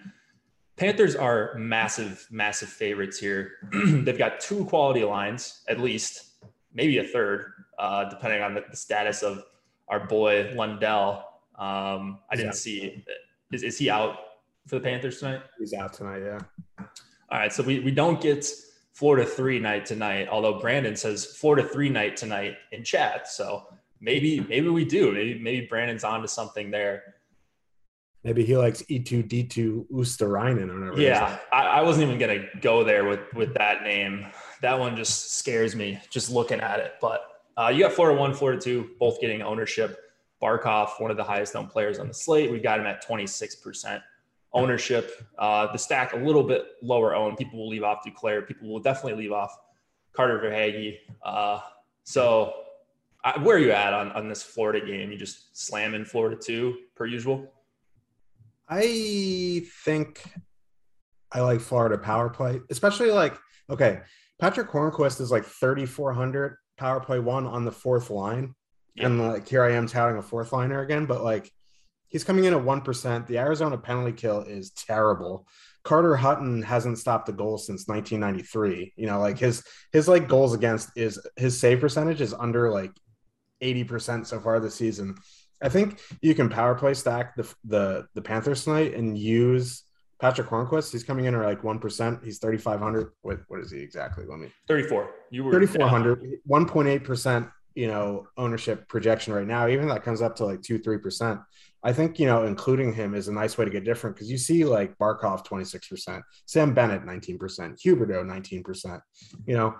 [0.76, 3.52] Panthers are massive, massive favorites here.
[3.72, 8.76] They've got two quality lines, at least, maybe a third, uh, depending on the, the,
[8.76, 9.42] status of
[9.88, 11.24] our boy Lundell.
[11.59, 13.04] Um, I didn't see.
[13.50, 14.18] Is, is he out
[14.68, 15.42] for the Panthers tonight?
[15.59, 16.38] He's out tonight, yeah.
[17.31, 18.46] All right, so we, we don't get
[18.98, 23.28] Florida three night tonight, although Brandon says Florida three night tonight in chat.
[23.28, 23.66] So
[24.00, 25.12] maybe maybe we do.
[25.12, 27.14] Maybe maybe Brandon's onto something there.
[28.24, 31.00] Maybe he likes E2 D2 Oosterainen or whatever.
[31.00, 34.26] Yeah, I, I, wasn't even gonna go there with with that name.
[34.61, 36.94] That one just scares me just looking at it.
[37.00, 37.22] But
[37.57, 39.98] uh, you got Florida one, Florida two, both getting ownership.
[40.42, 44.00] Barkov, one of the highest owned players on the slate, we got him at 26%
[44.52, 45.26] ownership.
[45.38, 47.37] Uh, the stack a little bit lower owned.
[47.37, 48.46] People will leave off Duclair.
[48.46, 49.57] People will definitely leave off
[50.12, 50.98] Carter Verhaeghe.
[51.22, 51.61] Uh,
[52.04, 52.54] so
[53.24, 55.11] I, where are you at on, on this Florida game?
[55.11, 57.52] You just slamming Florida two per usual?
[58.68, 60.22] I think
[61.33, 63.37] I like Florida power play, especially like,
[63.70, 64.00] okay,
[64.40, 68.54] Patric Hornqvist is like 3,400 power play one on the fourth line.
[68.94, 69.07] Yeah.
[69.07, 71.50] And like here I am touting a fourth liner again, but like
[72.09, 73.26] He's coming in at 1%.
[73.26, 75.46] The Arizona penalty kill is terrible.
[75.85, 78.94] Carter Hutton hasn't stopped a goal since 1993.
[78.96, 82.92] You know, like his his like goals against is his save percentage is under like
[83.62, 85.16] 80% so far this season.
[85.62, 89.85] I think you can power play stack the the the Panthers tonight and use
[90.21, 90.92] Patric Hornqvist.
[90.92, 92.21] He's coming in at like one percent.
[92.25, 93.12] He's thirty five hundred.
[93.23, 94.25] What what is he exactly?
[94.27, 95.11] Let me thirty four.
[95.31, 96.38] You were thirty four hundred.
[96.44, 97.49] One point eight percent.
[97.75, 99.68] You know ownership projection right now.
[99.68, 101.40] Even that comes up to like two three percent.
[101.83, 104.38] I think you know including him is a nice way to get different because you
[104.38, 109.01] see like Barkov 26%, Sam Bennett 19%, Huberdeau 19%,
[109.47, 109.77] you know.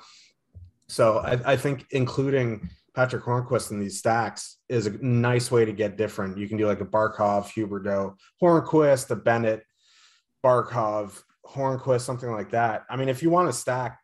[0.87, 5.73] So I, I think including Patric Hornqvist in these stacks is a nice way to
[5.73, 6.37] get different.
[6.37, 9.63] You can do like a Barkov, Huberdeau, Hornqvist, a Bennett,
[10.45, 12.87] Barkov, Hornqvist, something like that.
[12.91, 14.01] I mean, if you want to stack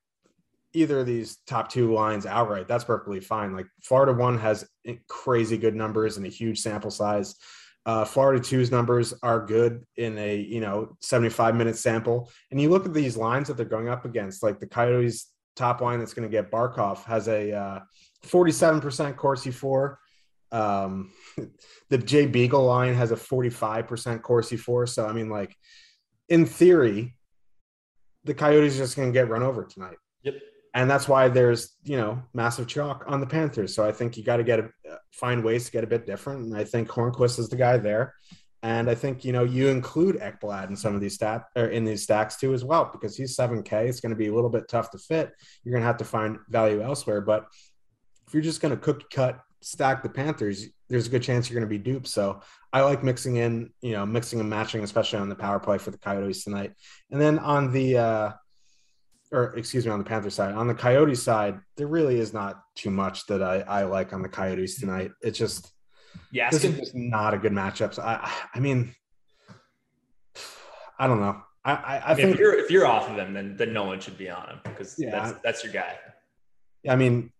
[0.74, 3.52] either of these top two lines outright, that's perfectly fine.
[3.52, 4.64] Like Florida one has
[5.08, 7.34] crazy good numbers and a huge sample size.
[7.86, 12.70] Uh, Florida two's numbers are good in a you know 75 minute sample, and you
[12.70, 14.44] look at these lines that they're going up against.
[14.44, 17.80] Like the Coyotes' top line that's going to get Barkov has a uh,
[18.24, 19.98] 47% Corsi for.
[20.52, 21.12] Um,
[21.90, 24.86] the Jay Beagle line has a 45% Corsi for.
[24.86, 25.54] So I mean, like
[26.28, 27.14] in theory,
[28.24, 29.96] the Coyotes are just going to get run over tonight.
[30.22, 30.34] Yep
[30.74, 33.74] and that's why there's you know massive chalk on the Panthers.
[33.74, 34.68] So I think you got to get a,
[35.12, 38.14] find ways to get a bit different, and I think Hornqvist is the guy there.
[38.62, 41.84] And I think you know you include Ekblad in some of these stat or in
[41.84, 43.88] these stacks too as well because he's seven K.
[43.88, 45.32] It's going to be a little bit tough to fit.
[45.62, 47.46] You're going to have to find value elsewhere, but
[48.26, 51.58] if you're just going to cook cut stack the Panthers, there's a good chance you're
[51.58, 52.06] going to be duped.
[52.06, 55.78] So I like mixing in, you know, mixing and matching, especially on the power play
[55.78, 56.72] for the Coyotes tonight.
[57.10, 58.32] And then on the, uh,
[59.32, 62.60] or excuse me, on the Panther side, on the Coyote side, there really is not
[62.74, 65.12] too much that I, I like on the Coyotes tonight.
[65.22, 65.72] It's just,
[66.30, 67.94] yeah, this is just not a good matchup.
[67.94, 68.94] So I, I mean,
[70.98, 71.42] I don't know.
[71.64, 73.98] I, I, I think if you're if you're off of them, then then no one
[73.98, 75.96] should be on him because yeah, that's that's your guy.
[76.88, 77.32] I mean,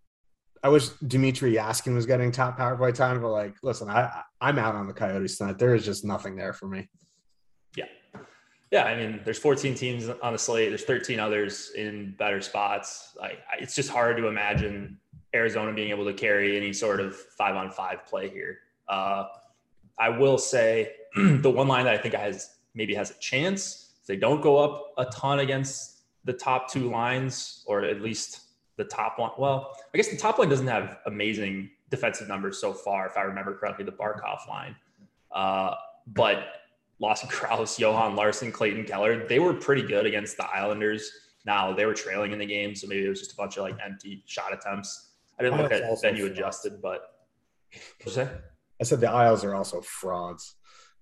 [0.64, 4.58] I wish Dmitrij Jaskin was getting top power play time, but like, listen, I I'm
[4.58, 5.58] out on the Coyotes tonight.
[5.58, 6.88] There is just nothing there for me.
[7.76, 7.84] Yeah,
[8.70, 8.84] yeah.
[8.84, 10.70] I mean, there's 14 teams on the slate.
[10.70, 13.14] There's 13 others in better spots.
[13.20, 14.96] Like, it's just hard to imagine
[15.34, 18.60] Arizona being able to carry any sort of five on five play here.
[18.88, 19.26] Uh,
[19.98, 24.06] I will say the one line that I think has maybe has a chance if
[24.06, 28.43] they don't go up a ton against the top two lines, or at least
[28.76, 29.30] the top one.
[29.38, 33.22] Well, I guess the top line doesn't have amazing defensive numbers so far, if I
[33.22, 34.74] remember correctly, the Barkov line.
[35.32, 35.74] Uh,
[36.06, 36.46] but
[36.98, 41.10] Lawson Crouse, Johan Larsson, Clayton Keller, they were pretty good against the Islanders.
[41.44, 43.64] Now they were trailing in the game, so maybe it was just a bunch of
[43.64, 45.10] like empty shot attempts.
[45.38, 47.10] I didn't look at venue adjusted, but?
[48.80, 50.54] I said the Isles are also frauds.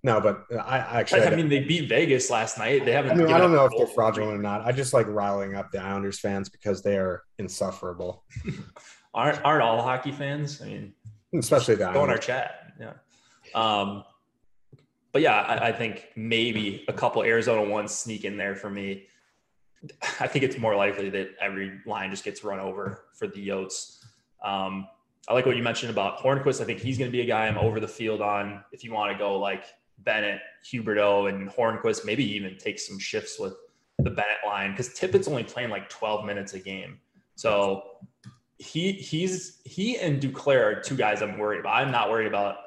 [0.05, 1.21] No, but I actually.
[1.21, 2.83] I, I mean, they beat Vegas last night.
[2.83, 3.11] They haven't.
[3.11, 4.61] I mean, I don't know if they're fraudulent or not.
[4.61, 8.25] I just like riling up the Islanders fans because they are insufferable.
[9.13, 10.61] aren't aren't all hockey fans?
[10.61, 10.93] I mean,
[11.33, 12.73] especially the go in our chat.
[12.79, 12.93] Yeah.
[13.55, 14.03] Um,
[15.13, 19.05] but yeah, I, I think maybe a couple Arizona ones sneak in there for me.
[20.19, 23.99] I think it's more likely that every line just gets run over for the Yotes.
[24.43, 24.87] Um,
[25.29, 26.61] I like what you mentioned about Hornqvist.
[26.61, 28.63] I think he's going to be a guy I'm over the field on.
[28.73, 29.65] If you want to go like
[30.03, 33.53] Bennett, Huberdeau, and Hornqvist, maybe even take some shifts with
[33.99, 36.99] the Bennett line because Tippett's only playing like 12 minutes a game.
[37.35, 37.83] So
[38.57, 41.75] he he's he and Duclair are two guys I'm worried about.
[41.75, 42.57] I'm not worried about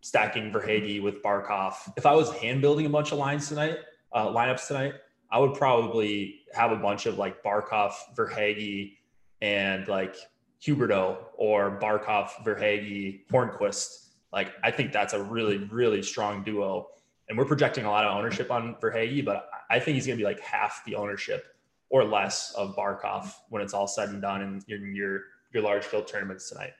[0.00, 1.74] stacking Verhaeghe with Barkov.
[1.96, 3.78] If I was hand building a bunch of lines tonight,
[4.12, 4.94] uh, lineups tonight,
[5.30, 8.96] I would probably have a bunch of like Barkov, Verhaeghe,
[9.40, 10.16] and like
[10.62, 14.03] Huberdeau or Barkov, Verhaeghe, Hornqvist.
[14.34, 16.88] Like I think that's a really, really strong duo.
[17.28, 20.22] And we're projecting a lot of ownership on Verhaeghe, but I think he's going to
[20.22, 21.46] be like half the ownership
[21.88, 25.20] or less of Barkov when it's all said and done in, in your
[25.52, 26.72] your large field tournaments tonight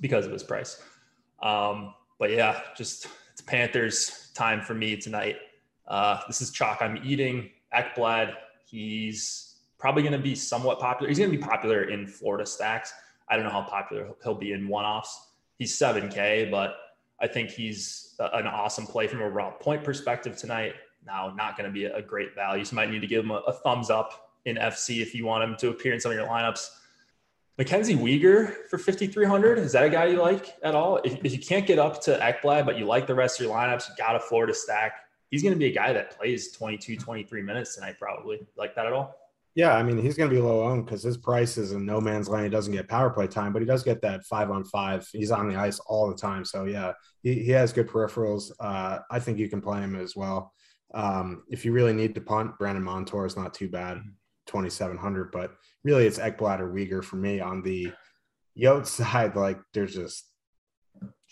[0.00, 0.80] because of his price.
[1.42, 5.36] Um, but yeah, just it's Panthers time for me tonight.
[5.88, 7.50] Uh, this is chalk I'm eating.
[7.74, 11.08] Ekblad, he's probably going to be somewhat popular.
[11.08, 12.92] He's going to be popular in Florida stacks.
[13.28, 15.32] I don't know how popular he'll be in one offs.
[15.58, 16.76] He's 7K, but
[17.20, 20.74] I think he's an awesome play from a raw point perspective tonight.
[21.06, 22.64] Now, not going to be a great value.
[22.64, 25.24] So, you might need to give him a, a, thumbs up in FC if you
[25.24, 26.68] want him to appear in some of your lineups.
[27.58, 29.58] Mackenzie Weegar for 5,300.
[29.58, 30.98] Is that a guy you like at all?
[31.04, 33.54] If, if you can't get up to Ekblad, but you like the rest of your
[33.54, 36.96] lineups, you got a Florida stack, he's going to be a guy that plays 22,
[36.96, 38.46] 23 minutes tonight, probably.
[38.56, 39.14] Like that at all?
[39.56, 41.98] Yeah, I mean he's going to be low owned because his price is in no
[41.98, 42.44] man's land.
[42.44, 45.08] He doesn't get power play time, but he does get that five on five.
[45.10, 46.92] He's on the ice all the time, so yeah,
[47.22, 48.52] he, he has good peripherals.
[48.60, 50.52] Uh, I think you can play him as well.
[50.92, 54.02] Um, if you really need to punt, Brandon Montour is not too bad,
[54.46, 55.32] twenty seven hundred.
[55.32, 55.52] But
[55.84, 57.90] really, it's Ekblad or Weegar for me on the
[58.58, 59.36] Yote side.
[59.36, 60.26] Like there's just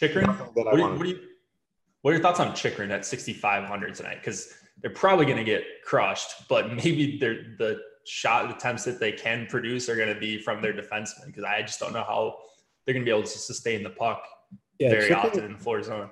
[0.00, 0.28] Chychrun.
[0.54, 0.98] What, what, what,
[2.00, 4.16] what are your thoughts on Chychrun at sixty five hundred tonight?
[4.20, 9.12] Because they're probably going to get crushed, but maybe they're the shot attempts that they
[9.12, 12.38] can produce are going to be from their defensemen because I just don't know how
[12.84, 14.24] they're going to be able to sustain the puck
[14.78, 16.10] yeah, very Chychrun, often in Florida zone.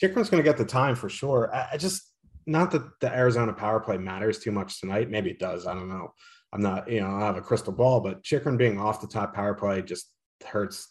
[0.00, 1.54] Chychrun's going to get the time for sure.
[1.54, 2.12] I, I, just
[2.46, 5.10] not that the Arizona power play matters too much tonight.
[5.10, 5.66] Maybe it does.
[5.66, 6.12] I don't know.
[6.52, 9.34] I'm not, you know, I have a crystal ball, but Chychrun being off the top
[9.34, 10.10] power play just
[10.44, 10.88] hurts.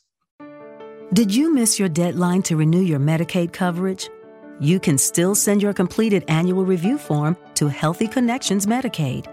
[1.14, 4.10] Did you miss your deadline to renew your Medicaid coverage?
[4.60, 9.28] You can still send your completed annual review form to Healthy Connections Medicaid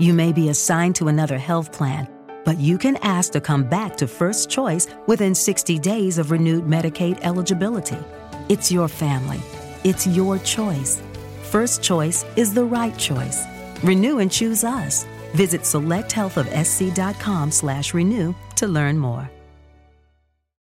[0.00, 2.08] you may be assigned to another health plan,
[2.44, 6.64] but you can ask to come back to First Choice within 60 days of renewed
[6.64, 7.98] Medicaid eligibility.
[8.48, 9.40] It's your family.
[9.84, 11.02] It's your choice.
[11.42, 13.44] First Choice is the right choice.
[13.84, 15.04] Renew and choose us.
[15.34, 19.30] Visit selecthealthofsc.com slash renew to learn more.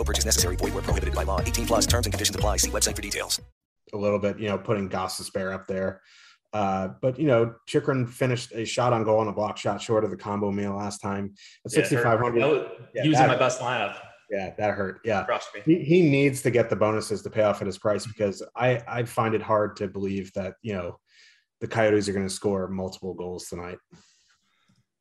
[0.00, 0.56] No purchase necessary.
[0.56, 1.42] Void where prohibited by law.
[1.42, 2.56] 18 plus terms and conditions apply.
[2.56, 3.38] See website for details.
[3.92, 6.00] A little bit, you know, putting Gostisbehere up there.
[6.54, 10.02] Uh, but you know, Chychrun finished a shot on goal on a block shot short
[10.02, 11.34] of the combo meal last time
[11.66, 12.40] at Yeah, 6,500.
[12.40, 13.94] That Yeah, he was in that- my best lineup.
[14.30, 15.00] Yeah, that hurt.
[15.04, 15.24] Yeah.
[15.24, 15.60] Crushed me.
[15.66, 18.80] He, he needs to get the bonuses to pay off at his price because I,
[18.88, 20.98] I find it hard to believe that, you know,
[21.60, 23.76] the Coyotes are going to score multiple goals tonight.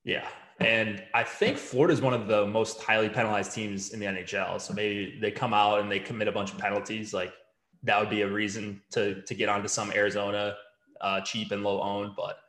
[0.03, 0.27] Yeah.
[0.59, 4.59] And I think Florida is one of the most highly penalized teams in the NHL.
[4.59, 7.13] So maybe they come out and they commit a bunch of penalties.
[7.13, 7.33] Like
[7.83, 10.55] that would be a reason to to get onto some Arizona
[11.01, 12.11] uh, cheap and low owned.
[12.15, 12.39] But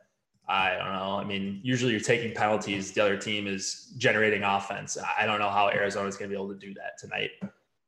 [0.48, 1.18] I don't know.
[1.20, 2.90] I mean, usually you're taking penalties.
[2.90, 4.98] The other team is generating offense.
[5.18, 7.30] I don't know how Arizona is going to be able to do that tonight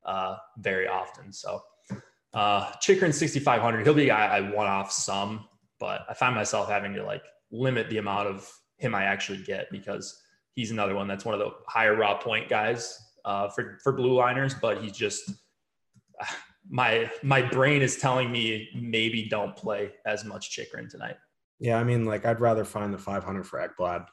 [0.05, 1.33] uh, very often.
[1.33, 1.61] So
[2.35, 3.85] uh, Chychrun 6,500.
[3.85, 5.49] He'll be a guy I want off some,
[5.81, 8.49] but I find myself having to like limit the amount of
[8.83, 10.23] him I actually get because
[10.55, 14.13] he's another one that's one of the higher raw point guys uh, for for blue
[14.15, 15.31] liners, but he's just
[16.69, 21.17] my my brain is telling me maybe don't play as much Chychrun tonight.
[21.59, 24.07] Yeah, I mean, like I'd rather find the 500 for Ekblad.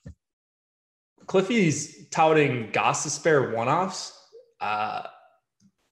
[1.26, 4.14] Cliffy's touting Gostisbehere one offs.
[4.62, 5.04] Uh,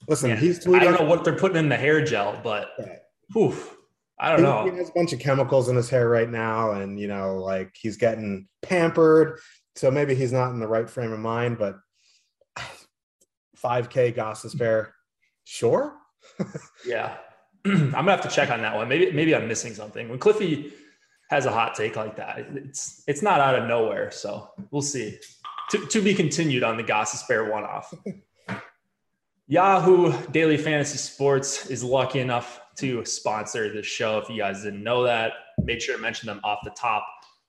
[0.07, 2.95] Listen, yeah, he's I don't know what they're putting in the hair gel, but Yeah.
[3.33, 3.55] whew,
[4.19, 4.71] I don't he, know.
[4.71, 7.75] he has a bunch of chemicals in his hair right now, and you know, like
[7.79, 9.39] he's getting pampered.
[9.75, 11.77] So maybe he's not in the right frame of mind, but
[13.63, 14.91] 5K Gostisbehere,
[15.43, 15.95] sure.
[16.85, 17.17] Yeah.
[17.65, 18.87] I'm gonna have to check on that one.
[18.87, 20.09] Maybe maybe I'm missing something.
[20.09, 20.73] When Cliffy
[21.29, 24.11] has a hot take like that, it's it's not out of nowhere.
[24.11, 25.17] So we'll see.
[25.71, 27.93] To, to be continued on the Gostisbehere one off.
[29.47, 34.17] Yahoo Daily Fantasy Sports is lucky enough to sponsor the show.
[34.19, 37.05] If you guys didn't know that, make sure to mention them off the top.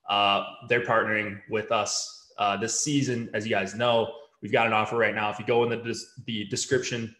[0.09, 3.29] Uh, they're partnering with us uh, this season.
[3.33, 4.11] As you guys know,
[4.41, 5.29] we've got an offer right now.
[5.29, 7.15] If you go in the, des- the description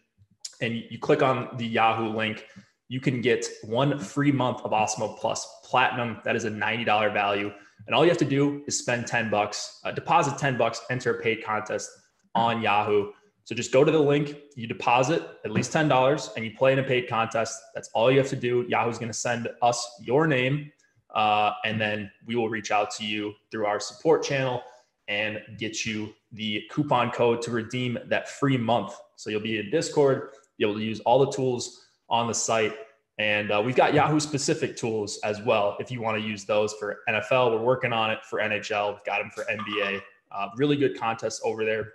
[0.60, 2.46] and you, click on the Yahoo link,
[2.88, 6.20] you can get one free month of Awesemo Plus Platinum.
[6.24, 7.52] That is a $90 value.
[7.86, 11.12] And all you have to do is spend 10 bucks, uh, deposit 10 bucks, enter
[11.12, 11.88] a paid contest
[12.34, 13.12] on Yahoo.
[13.50, 16.78] So just go to the link, you deposit at least $10 and you play in
[16.78, 17.60] a paid contest.
[17.74, 18.64] That's all you have to do.
[18.68, 20.70] Yahoo's going to send us your name
[21.16, 24.62] uh, and then we will reach out to you through our support channel
[25.08, 28.94] and get you the coupon code to redeem that free month.
[29.16, 32.76] So you'll be in Discord, be able to use all the tools on the site.
[33.18, 35.76] And uh, we've got Yahoo specific tools as well.
[35.80, 39.04] If you want to use those for NFL, we're working on it for NHL, we've
[39.04, 40.00] got them for NBA.
[40.30, 41.94] Uh, really good contests over there.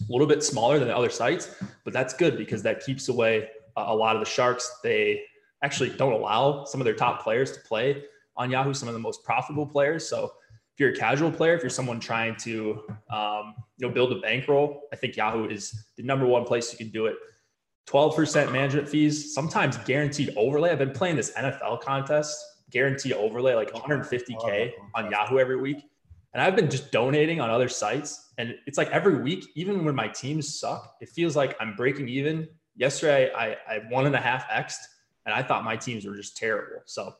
[0.00, 3.48] A little bit smaller than the other sites, but that's good because that keeps away
[3.76, 4.78] a lot of the Sharks.
[4.82, 5.22] They
[5.62, 8.04] actually don't allow some of their top players to play
[8.36, 10.08] on Yahoo, some of the most profitable players.
[10.08, 14.12] So if you're a casual player, if you're someone trying to um, you know build
[14.12, 17.16] a bankroll, I think Yahoo is the number one place you can do it.
[17.88, 20.70] 12% management fees, sometimes guaranteed overlay.
[20.70, 22.36] I've been playing this NFL contest,
[22.70, 25.84] guaranteed overlay, like 150K on Yahoo every week.
[26.34, 28.32] And I've been just donating on other sites.
[28.38, 32.08] And it's like every week, even when my teams suck, it feels like I'm breaking
[32.08, 32.48] even.
[32.74, 34.80] Yesterday, I, I one and a half X'd,
[35.26, 36.80] and I thought my teams were just terrible.
[36.86, 37.14] So,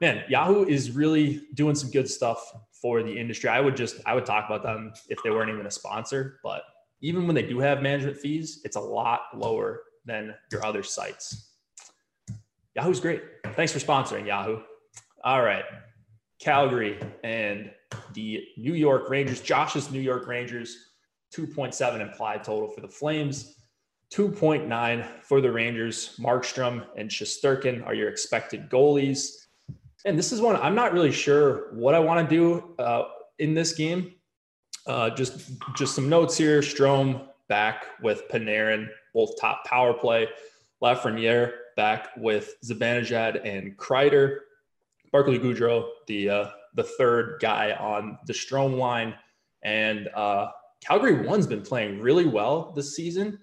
[0.00, 3.48] man, Yahoo is really doing some good stuff for the industry.
[3.48, 6.38] I would just, I would talk about them if they weren't even a sponsor.
[6.42, 6.62] But
[7.00, 11.54] even when they do have management fees, it's a lot lower than your other sites.
[12.76, 13.22] Yahoo's great.
[13.54, 14.60] Thanks for sponsoring Yahoo.
[15.24, 15.64] All right.
[16.38, 17.70] Calgary and
[18.14, 20.90] the New York Rangers, Josh's New York Rangers,
[21.34, 23.56] 2.7 implied total for the Flames,
[24.12, 26.16] 2.9 for the Rangers.
[26.18, 29.46] Markstrom and Shesterkin are your expected goalies.
[30.04, 33.54] And this is one I'm not really sure what I want to do uh, in
[33.54, 34.14] this game.
[34.86, 36.60] Uh, just just some notes here.
[36.60, 40.28] Strome back with Panarin, both top power play.
[40.82, 44.38] Lafreniere back with Zibanejad and Kreider.
[45.12, 49.14] Barclay Goodrow, the uh, the third guy on the Strome line,
[49.62, 50.48] and uh,
[50.80, 53.38] Calgary one's been playing really well this season.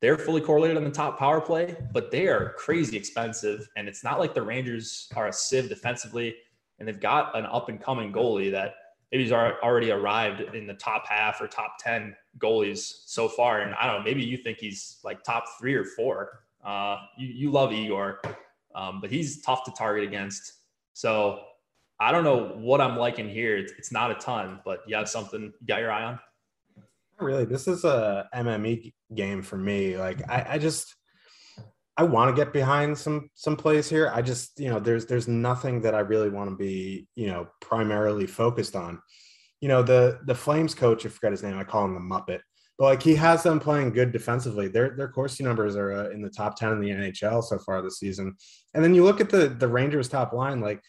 [0.00, 4.04] They're fully correlated on the top power play, but they are crazy expensive, and it's
[4.04, 6.34] not like the Rangers are a sieve defensively,
[6.78, 8.74] and they've got an up and coming goalie that
[9.10, 13.74] maybe he's already arrived in the top half or top ten goalies so far, and
[13.76, 16.40] I don't know, maybe you think he's like top three or four.
[16.64, 18.20] Uh, you you love Igor,
[18.74, 20.54] um, but he's tough to target against.
[20.94, 21.40] So
[22.00, 23.56] I don't know what I'm liking here.
[23.56, 26.18] It's, it's not a ton, but you have something you got your eye on.
[27.20, 27.44] Really.
[27.44, 28.76] This is a mme
[29.14, 29.96] game for me.
[29.96, 30.94] Like i, I just
[31.96, 34.10] i want to get behind some some plays here.
[34.12, 37.48] I just you know there's there's nothing that i really want to be you know
[37.60, 39.00] primarily focused on.
[39.60, 42.40] You know the the flames coach i forget his name i call him the muppet
[42.78, 44.68] but like he has them playing good defensively.
[44.68, 47.82] Their their Corsi numbers are uh, in the top ten in the NHL so far
[47.82, 48.36] this season.
[48.74, 50.80] And then you look at the the Rangers top line, like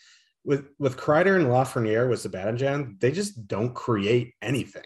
[0.43, 4.83] with with Kreider and Lafreniere with Zibanejad, they just don't create anything.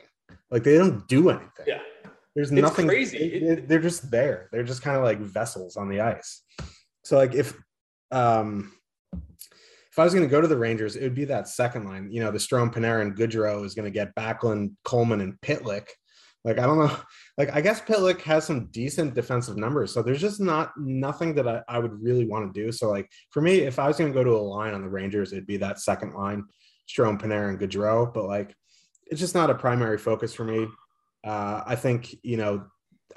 [0.52, 1.66] Like they don't do anything.
[1.68, 1.80] Yeah.
[2.36, 3.40] There's It's nothing crazy.
[3.40, 4.50] they- they're just there.
[4.52, 6.44] They're just kind of like vessels on the ice.
[7.04, 7.54] So like if
[8.12, 8.72] um
[9.92, 12.10] if I was going to go to the Rangers, it would be that second line.
[12.12, 15.88] You know, the Strome, Panarin, and Goodrow is going to get Backlund, Coleman, and Pitlick.
[16.44, 16.96] Like I don't know.
[17.38, 21.48] Like I guess Pitlick has some decent defensive numbers, so there's just not nothing that
[21.48, 22.70] I, I would really want to do.
[22.74, 24.90] So like for me, if I was going to go to a line on the
[24.90, 26.44] Rangers, it'd be that second line,
[26.90, 28.14] Strome, Panarin, and Goodrow.
[28.14, 28.54] But like
[29.06, 30.68] it's just not a primary focus for me.
[31.24, 32.66] Uh, I think you know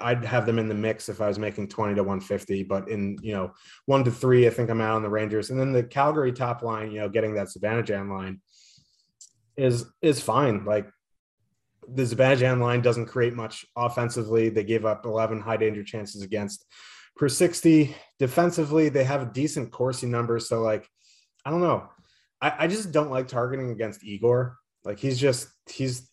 [0.01, 3.17] I'd have them in the mix if I was making 20 to 150, but in,
[3.21, 3.53] you know,
[3.85, 5.49] one to three, I think I'm out on the Rangers.
[5.49, 8.41] And then the Calgary top line, you know, getting that Savannah line
[9.55, 10.65] is, is fine.
[10.65, 10.89] Like
[11.87, 14.49] the Zibanejad line doesn't create much offensively.
[14.49, 16.65] They gave up 11 high danger chances against
[17.15, 18.89] per 60 defensively.
[18.89, 20.39] They have a decent Corsi number.
[20.39, 20.87] So like,
[21.45, 21.89] I don't know.
[22.41, 24.57] I, I just don't like targeting against Igor.
[24.83, 26.09] Like he's just, he's,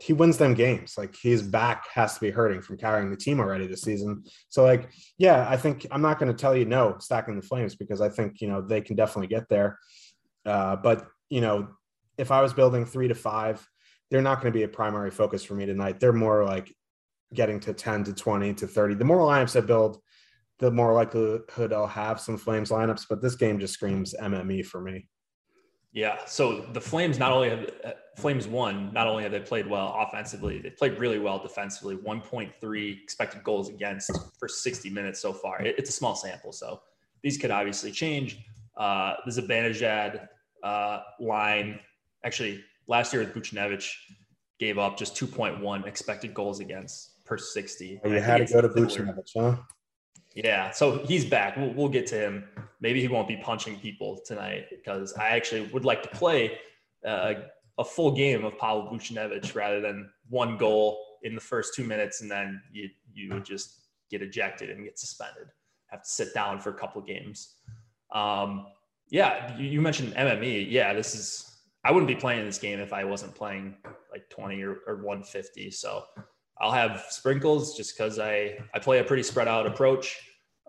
[0.00, 0.96] he wins them games.
[0.96, 4.24] Like his back has to be hurting from carrying the team already this season.
[4.48, 4.88] So like,
[5.18, 8.08] yeah, I think I'm not going to tell you no stacking the Flames because I
[8.08, 9.78] think you know they can definitely get there.
[10.46, 11.68] Uh, but you know,
[12.16, 13.66] if I was building three to five,
[14.10, 16.00] they're not going to be a primary focus for me tonight.
[16.00, 16.74] They're more like
[17.32, 18.94] getting to 10 to 20 to 30.
[18.94, 20.00] The more lineups I build,
[20.58, 23.06] the more likelihood I'll have some Flames lineups.
[23.08, 25.08] But this game just screams MME for me.
[25.92, 26.18] Yeah.
[26.26, 29.94] So the Flames not only have uh, Flames won, not only have they played well
[29.98, 31.96] offensively, they played really well defensively.
[31.96, 35.62] 1.3 expected goals against for 60 minutes so far.
[35.62, 36.80] It- it's a small sample, so
[37.22, 38.38] these could obviously change.
[38.76, 40.28] Uh, the Zibanejad
[40.62, 41.80] uh, line,
[42.24, 43.94] actually, last year with Buchnevich
[44.58, 47.86] gave up just 2.1 expected goals against per 60.
[47.86, 49.56] You And I had to go to Buchnevich, huh?
[50.34, 51.56] yeah, so he's back.
[51.56, 52.44] We'll, we'll get to him.
[52.80, 56.58] Maybe he won't be punching people tonight because I actually would like to play
[57.06, 57.34] uh,
[57.78, 62.20] a full game of Pavel Buchnevich rather than one goal in the first two minutes
[62.20, 63.80] and then you you would just
[64.10, 65.46] get ejected and get suspended.
[65.86, 67.56] Have to sit down for a couple of games.
[68.12, 68.66] Um,
[69.10, 70.66] yeah, you, you mentioned MME.
[70.70, 71.49] Yeah, this is.
[71.84, 73.76] I wouldn't be playing this game if I wasn't playing
[74.10, 75.70] like 20 or, or 150.
[75.70, 76.04] So
[76.60, 80.18] I'll have sprinkles just because I I play a pretty spread out approach.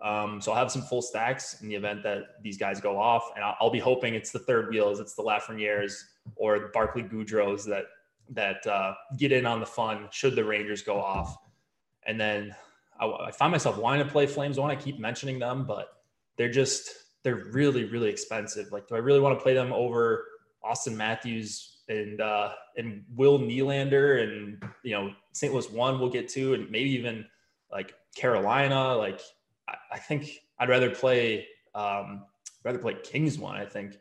[0.02, 3.30] Um, so I'll have some full stacks in the event that these guys go off,
[3.36, 5.94] and I'll, I'll be hoping it's the third wheels, it's the Lafrenieres
[6.34, 7.84] or the Barclay Goodrows that
[8.30, 11.36] that uh, get in on the fun should the Rangers go off.
[12.04, 12.54] And then
[12.98, 14.70] I, I find myself wanting to play Flames one.
[14.70, 15.88] I keep mentioning them, but
[16.36, 16.90] they're just
[17.22, 18.72] they're really really expensive.
[18.72, 20.24] Like, do I really want to play them over
[20.64, 25.52] Auston Matthews and uh, and Will Nylander and you know St.
[25.52, 27.24] Louis one we'll get to, and maybe even
[27.70, 28.96] like Carolina.
[28.96, 29.20] Like,
[29.68, 32.24] I, I think I'd rather play um,
[32.64, 33.56] rather play Kings one.
[33.56, 33.96] I think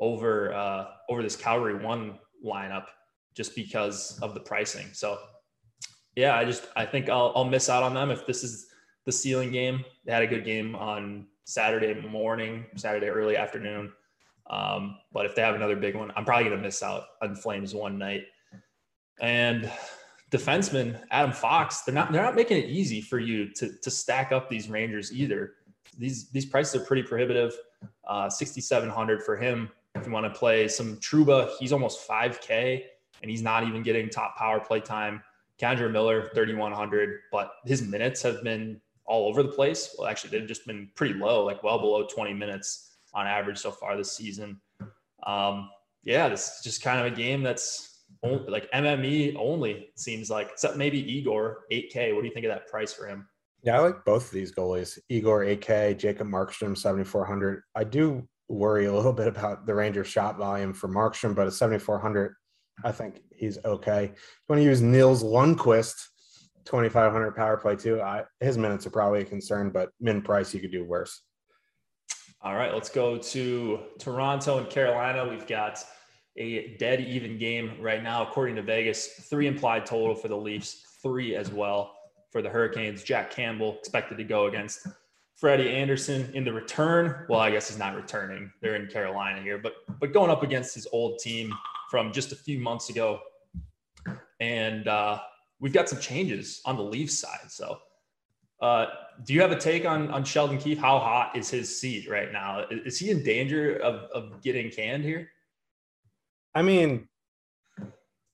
[0.00, 2.86] over uh, over this Calgary one lineup
[3.34, 4.86] just because of the pricing.
[4.92, 5.18] So
[6.16, 8.68] yeah, I just I think I'll I'll miss out on them if this is
[9.04, 9.84] the ceiling game.
[10.04, 13.92] They had a good game on Saturday morning, Saturday early afternoon.
[14.50, 17.74] Um, but if they have another big one, I'm probably gonna miss out on Flames
[17.74, 18.24] one night.
[19.20, 19.70] And
[20.30, 24.32] defenseman Adam Fox, they're not they're not making it easy for you to to stack
[24.32, 25.54] up these Rangers either.
[25.98, 27.52] These these prices are pretty prohibitive.
[28.06, 29.70] Uh, 6,700 for him.
[29.94, 32.82] If you want to play some Trouba, he's almost 5K
[33.20, 35.22] and he's not even getting top power play time.
[35.60, 39.94] K'Andre Miller, 3,100, but his minutes have been all over the place.
[39.98, 43.72] Well, actually, they've just been pretty low, like well below 20 minutes on average so
[43.72, 44.60] far this season.
[45.26, 45.68] Um,
[46.04, 50.50] yeah, this is just kind of a game that's only, like MME only, seems like,
[50.52, 52.14] except maybe Igor, 8K.
[52.14, 53.28] What do you think of that price for him?
[53.62, 54.98] Yeah, I like both of these goalies.
[55.08, 57.62] Igor AK, Jacob Markstrom, 7,400.
[57.74, 61.52] I do worry a little bit about the Rangers shot volume for Markstrom, but at
[61.52, 62.34] 7,400,
[62.84, 64.04] I think he's okay.
[64.04, 65.96] You want to use Nils Lundkvist,
[66.64, 68.00] 2,500 power play too.
[68.00, 71.22] I, his minutes are probably a concern, but min price, you could do worse.
[72.40, 75.28] All right, let's go to Toronto and Carolina.
[75.28, 75.82] We've got
[76.36, 79.08] a dead even game right now, according to Vegas.
[79.28, 81.96] Three implied total for the Leafs, three as well
[82.30, 83.02] for the Hurricanes.
[83.02, 84.86] Jack Campbell expected to go against
[85.34, 87.26] Freddie Andersen in the return.
[87.28, 88.52] Well, I guess he's not returning.
[88.62, 91.52] They're in Carolina here, but but going up against his old team
[91.90, 93.20] from just a few months ago.
[94.38, 95.20] And uh,
[95.58, 97.50] we've got some changes on the Leafs side.
[97.50, 97.78] So
[98.60, 98.86] uh,
[99.24, 100.78] do you have a take on on Sheldon Keefe?
[100.78, 102.64] How hot is his seat right now?
[102.70, 105.30] Is, is he in danger of, of getting canned here?
[106.54, 107.08] I mean,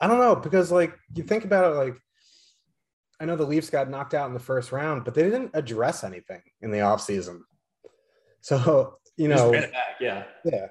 [0.00, 1.96] I don't know because like you think about it, like
[3.20, 6.04] I know the Leafs got knocked out in the first round, but they didn't address
[6.04, 7.40] anything in the offseason.
[8.40, 9.54] So, you know,
[10.00, 10.24] yeah.
[10.44, 10.66] Yeah.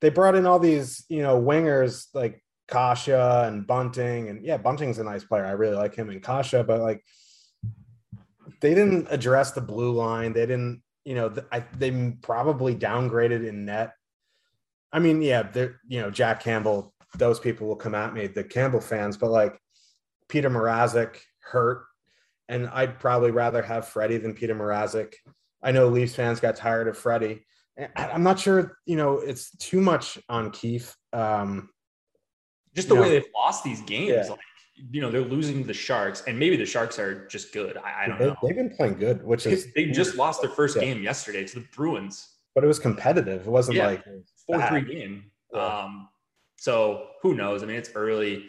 [0.00, 4.28] They brought in all these, you know, wingers like Kase and Bunting.
[4.28, 5.46] And yeah, Bunting's a nice player.
[5.46, 7.02] I really like him and Kase, but like
[8.60, 10.32] they didn't address the blue line.
[10.32, 13.92] They didn't, you know, I, they probably downgraded in net.
[14.92, 18.44] I mean, yeah, they're, you know, Jack Campbell, those people will come at me, the
[18.44, 19.58] Campbell fans, but like
[20.28, 21.84] Peter Mrazek hurt.
[22.48, 25.14] And I'd probably rather have Freddie than Peter Mrazek.
[25.62, 27.44] I know Leafs fans got tired of Freddie.
[27.96, 30.96] I'm not sure, you know, it's too much on Keefe.
[31.12, 31.70] Um,
[32.74, 34.12] Just the way know, they've lost these games.
[34.12, 34.30] Yeah.
[34.30, 34.40] Like,
[34.90, 37.76] you know, they're losing the Sharks, and maybe the Sharks are just good.
[37.78, 38.36] I, I don't they, know.
[38.42, 40.82] They've been playing good, which is they just lost their first yeah.
[40.82, 42.36] game yesterday to the Bruins.
[42.54, 43.46] But it was competitive.
[43.46, 43.86] It wasn't yeah.
[43.86, 44.04] like
[44.46, 45.30] four three game.
[45.54, 46.08] Um,
[46.56, 47.62] so who knows?
[47.62, 48.46] I mean, it's early.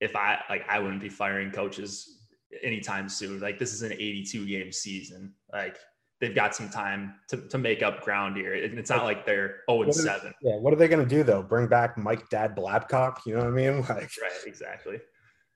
[0.00, 2.14] If I like, I wouldn't be firing coaches
[2.62, 3.40] anytime soon.
[3.40, 5.34] Like this is an 82 game season.
[5.52, 5.78] Like
[6.20, 8.54] they've got some time to, to make up ground here.
[8.54, 10.32] It's not like they're 0 and 7.
[10.42, 10.56] Yeah.
[10.56, 11.42] What are they going to do though?
[11.42, 13.18] Bring back Mike Dad Blabcock?
[13.26, 13.78] You know what I mean?
[13.88, 14.32] Like, right.
[14.46, 15.00] Exactly.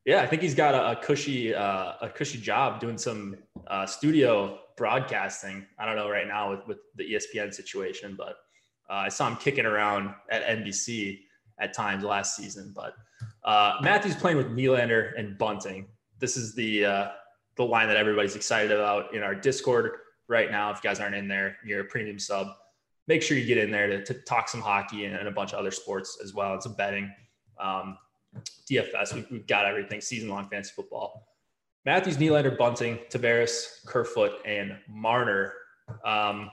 [0.09, 0.23] Yeah.
[0.23, 3.37] I think he's got a, a cushy, uh, a cushy job doing some
[3.67, 5.67] uh, studio broadcasting.
[5.79, 8.37] I don't know right now with, with the ESPN situation, but
[8.89, 11.19] uh, I saw him kicking around at NBC
[11.59, 12.73] at times last season.
[12.75, 12.95] But
[13.45, 15.87] uh, Matthews playing with Nylander and Bunting.
[16.21, 17.09] This is the uh,
[17.57, 19.91] the line that everybody's excited about in our Discord
[20.27, 20.71] right now.
[20.71, 22.47] If you guys aren't in there, you're a premium sub.
[23.09, 25.53] Make sure you get in there to, to talk some hockey and, and, a bunch
[25.53, 27.13] of other sports as well and some betting.
[27.61, 27.99] Um,
[28.71, 31.29] DFS, we've, we've got everything season long fantasy football.
[31.85, 35.55] Matthews, Nylander, Bunting, Tavares, Kerfoot, and Marner.
[36.05, 36.51] Um,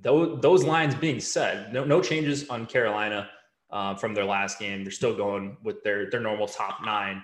[0.00, 3.30] those, those lines being said, no, no changes on Carolina
[3.70, 4.84] uh, from their last game.
[4.84, 7.22] They're still going with their, their normal top nine.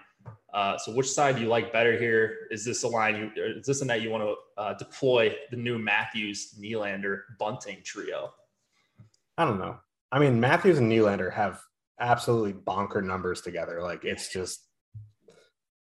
[0.53, 2.49] Uh, so which side do you like better here?
[2.51, 5.57] Is this a line you is this a night you want to uh, deploy the
[5.57, 8.33] new Matthews Nylander bunting trio?
[9.37, 9.79] I don't know.
[10.11, 11.61] I mean, Matthews and Nylander have
[12.01, 13.83] absolutely bonker numbers together.
[13.83, 14.65] Like it's just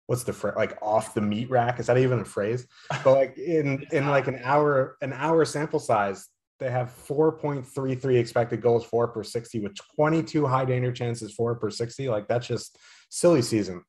[0.06, 1.80] what's the phrase like off the meat rack?
[1.80, 2.66] Is that even a phrase?
[3.02, 6.28] But like in in like an hour an hour sample size,
[6.60, 11.70] they have 4.33 expected goals for per 60 with 22 high danger chances for per
[11.70, 12.08] 60.
[12.08, 12.78] Like that's just
[13.10, 13.82] silly season.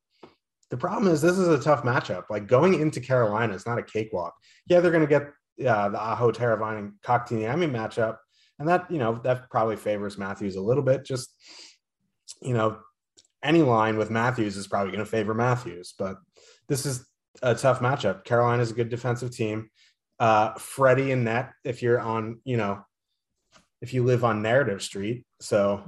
[0.71, 2.23] The problem is this is a tough matchup.
[2.30, 4.34] Like going into Carolina is not a cakewalk.
[4.67, 5.32] Yeah, they're going to get
[5.67, 8.17] uh, the Aho Teravainen and Kotkaniemi matchup,
[8.57, 11.05] and that you know that probably favors Matthews a little bit.
[11.05, 11.34] Just
[12.45, 12.77] you know,
[13.43, 16.17] any line with Matthews is probably going to favor Matthews, but
[16.67, 17.05] this is
[17.41, 18.23] a tough matchup.
[18.23, 19.69] Carolina is a good defensive team.
[20.19, 22.85] Uh, Freddie and net if you're on, you know,
[23.81, 25.25] if you live on Narrative Street.
[25.41, 25.83] So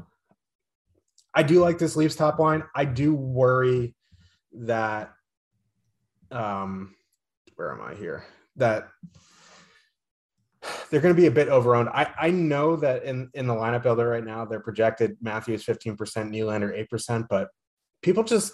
[1.33, 2.63] I do like this Leafs top line.
[2.75, 3.95] I do worry
[4.53, 5.13] that
[6.31, 6.95] um
[7.55, 8.25] where am I here?
[8.57, 8.89] That
[10.89, 11.89] they're going to be a bit overowned.
[11.93, 15.97] I, I know that in, in the lineup builder right now, they're projected Matthews 15%,
[15.97, 17.49] Nylander 8%, but
[18.01, 18.53] people just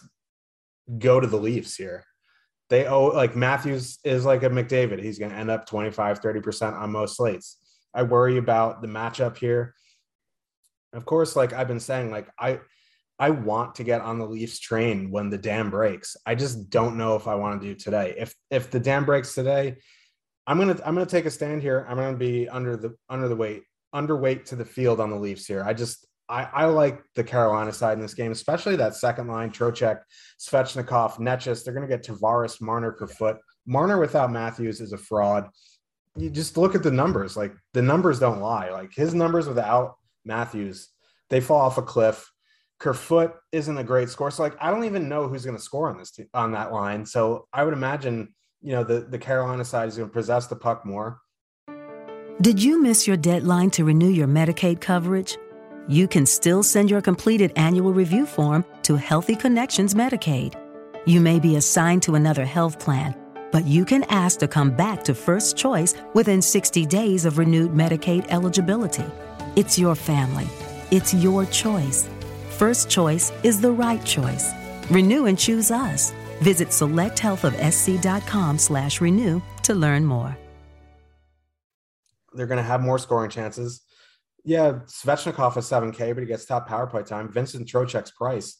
[0.97, 2.05] go to the Leafs here.
[2.69, 5.01] They owe like Matthews is like a McDavid.
[5.01, 7.57] He's going to end up 25, 30% on most slates.
[7.93, 9.75] I worry about the matchup here.
[10.93, 12.61] Of course, like I've been saying, like I
[13.19, 16.17] I want to get on the Leafs train when the dam breaks.
[16.25, 18.15] I just don't know if I want to do today.
[18.17, 19.77] If if the dam breaks today,
[20.47, 21.85] I'm gonna I'm gonna take a stand here.
[21.87, 23.63] I'm gonna be under the under the weight
[23.93, 25.63] underweight to the field on the Leafs here.
[25.63, 29.51] I just I, I like the Carolina side in this game, especially that second line,
[29.51, 29.99] Trocheck,
[30.39, 31.63] Svechnikov, Necas.
[31.63, 33.37] They're gonna get Tavares, Marner, Kerfoot.
[33.65, 35.47] Marner without Matthews is a fraud.
[36.17, 37.37] You just look at the numbers.
[37.37, 38.69] Like the numbers don't lie.
[38.69, 40.89] Like his numbers without Matthews,
[41.29, 42.29] they fall off a cliff
[42.83, 44.29] Kerfoot isn't a great scorer.
[44.29, 46.73] So like I don't even know who's going to score on this t- on that
[46.73, 47.05] line.
[47.05, 50.55] So I would imagine you know the the Carolina side is going to possess the
[50.55, 51.19] puck more.
[52.41, 55.37] Did you miss your deadline to renew your Medicaid coverage?
[55.87, 60.55] You can still send your completed annual review form to Healthy Connections Medicaid.
[61.05, 63.15] You may be assigned to another health plan,
[63.51, 67.73] but you can ask to come back to First Choice within 60 days of renewed
[67.73, 69.05] Medicaid eligibility.
[69.57, 70.47] It's your family.
[70.89, 72.09] It's your choice.
[72.51, 74.51] First choice is the right choice.
[74.89, 76.13] Renew and choose us.
[76.41, 80.37] Visit selecthealthofsc.com slash renew to learn more.
[82.33, 83.81] They're going to have more scoring chances.
[84.43, 87.31] Yeah, Svechnikov is 7K, but he gets top power play time.
[87.31, 88.59] Vincent Trocheck's price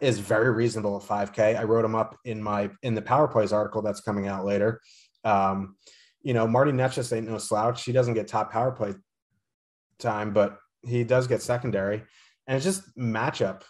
[0.00, 1.58] is very reasonable at 5K.
[1.58, 4.80] I wrote him up in my in the power plays article that's coming out later.
[5.24, 5.76] Um,
[6.22, 7.84] you know, Marty Necas ain't no slouch.
[7.84, 8.94] He doesn't get top power play
[9.98, 12.02] time, but he does get secondary
[12.46, 13.62] and it's just matchup.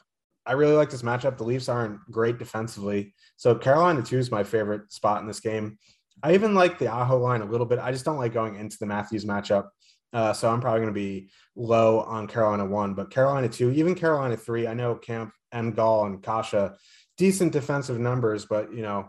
[0.46, 1.36] I really like this matchup.
[1.36, 3.14] The Leafs aren't great defensively.
[3.36, 5.78] So Carolina 2 is my favorite spot in this game.
[6.22, 7.78] I even like the Aho line a little bit.
[7.78, 9.68] I just don't like going into the Matthews matchup.
[10.12, 13.96] Uh, so I'm probably going to be low on Carolina 1, but Carolina 2, even
[13.96, 15.34] Carolina 3, I know Kampf,
[15.74, 16.70] Gall, and Kase,
[17.18, 19.08] decent defensive numbers, but, you know,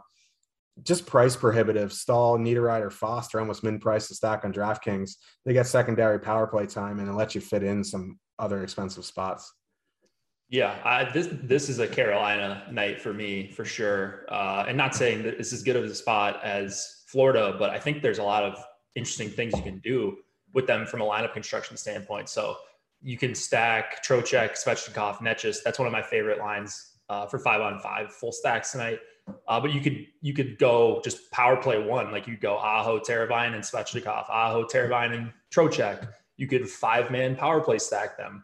[0.83, 1.93] just price prohibitive.
[1.93, 5.11] Staal, Niederreiter, Foster almost min price to stack on DraftKings.
[5.45, 9.05] They get secondary power play time and it lets you fit in some other expensive
[9.05, 9.53] spots.
[10.49, 14.95] Yeah, I, this this is a Carolina night for me for sure, uh, and not
[14.95, 18.23] saying that it's as good of a spot as Florida, but I think there's a
[18.23, 20.17] lot of interesting things you can do
[20.53, 22.29] with them from a lineup construction standpoint.
[22.29, 22.57] So
[23.01, 25.57] you can stack Trocheck, Svechnikov, Necas.
[25.63, 28.99] That's one of my favorite lines uh, for five on five full stacks tonight.
[29.47, 32.99] Uh, but you could you could go just power play one, like you go Aho,
[32.99, 36.07] Teravainen, and Svechnikov, Aho, Teravainen, and Trocheck.
[36.37, 38.43] You could five man power play stack them.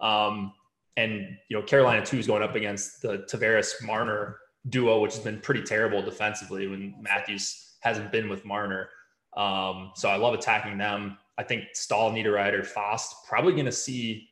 [0.00, 0.52] Um,
[0.98, 4.38] and you know Carolina two is going up against the Tavares Marner
[4.68, 8.88] duo, which has been pretty terrible defensively when Matthews hasn't been with Marner.
[9.36, 11.16] Um, so I love attacking them.
[11.38, 14.28] I think Staal, Niederreiter, Fast probably going to see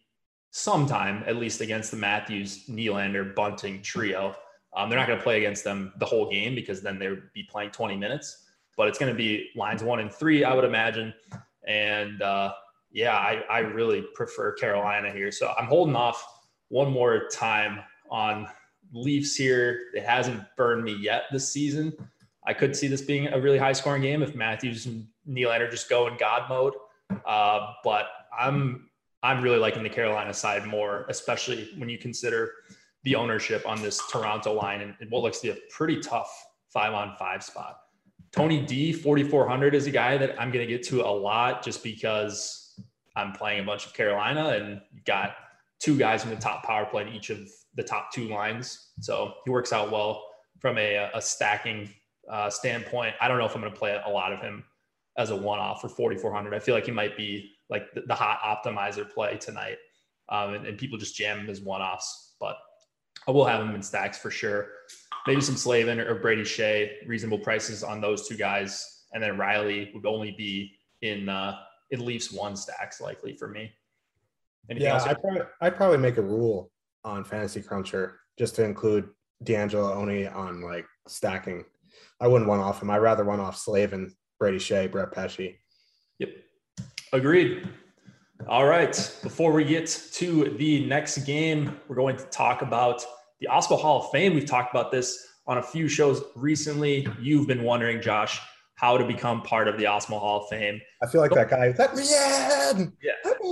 [0.50, 4.34] sometime at least against the Matthews, Nylander, Bunting trio.
[4.76, 7.32] Um, they're not going to play against them the whole game because then they would
[7.32, 8.44] be playing 20 minutes.
[8.76, 11.14] But it's going to be lines one and three, I would imagine.
[11.68, 12.52] And uh,
[12.90, 15.30] yeah, I, I really prefer Carolina here.
[15.30, 16.35] So I'm holding off
[16.68, 18.48] one more time on
[18.92, 19.80] Leafs here.
[19.94, 21.92] It hasn't burned me yet this season.
[22.46, 25.88] I could see this being a really high scoring game if Matthews and Nylander just
[25.88, 26.74] go in God mode.
[27.24, 28.06] Uh, but
[28.36, 28.88] I'm
[29.22, 32.52] I'm really liking the Carolina side more, especially when you consider
[33.02, 36.30] the ownership on this Toronto line and, and what looks to be a pretty tough
[36.68, 37.80] five on five spot.
[38.32, 41.82] Tony D, 4,400 is a guy that I'm going to get to a lot just
[41.82, 42.78] because
[43.14, 45.36] I'm playing a bunch of Carolina and got
[45.80, 47.38] two guys in the top power play in each of
[47.74, 48.92] the top two lines.
[49.00, 50.24] So he works out well
[50.60, 51.90] from a, a stacking
[52.30, 53.14] uh, standpoint.
[53.20, 54.64] I don't know if I'm going to play a lot of him
[55.18, 56.54] as a one off for 4,400.
[56.54, 59.76] I feel like he might be like the, the hot optimizer play tonight.
[60.28, 62.34] Um, and, and people just jam him as one offs.
[62.40, 62.56] But
[63.28, 64.68] I will have him in stacks for sure.
[65.26, 69.92] Maybe some Slavin or Brady Skjei, reasonable prices on those two guys, and then Rielly
[69.94, 70.72] would only be
[71.02, 71.56] in uh,
[71.90, 73.72] in Leafs one stacks likely for me.
[74.70, 76.70] Anything yeah, I'd probably, I'd probably make a rule
[77.04, 79.08] on Fantasy Cruncher just to include
[79.44, 81.64] DeAngelo only on like stacking.
[82.20, 82.90] I wouldn't want off him.
[82.90, 85.54] I'd rather one off Slavin, Brady Skjei, Brett Pesce.
[86.18, 86.30] Yep,
[87.12, 87.68] agreed.
[88.48, 88.94] All right.
[89.22, 93.04] Before we get to the next game, we're going to talk about
[93.40, 94.34] the Awesemo Hall of Fame.
[94.34, 97.06] We've talked about this on a few shows recently.
[97.20, 98.40] You've been wondering, Josh,
[98.74, 100.80] how to become part of the Awesemo Hall of Fame.
[101.02, 101.74] I feel like that guy.
[101.78, 102.02] Let me
[102.70, 102.92] in.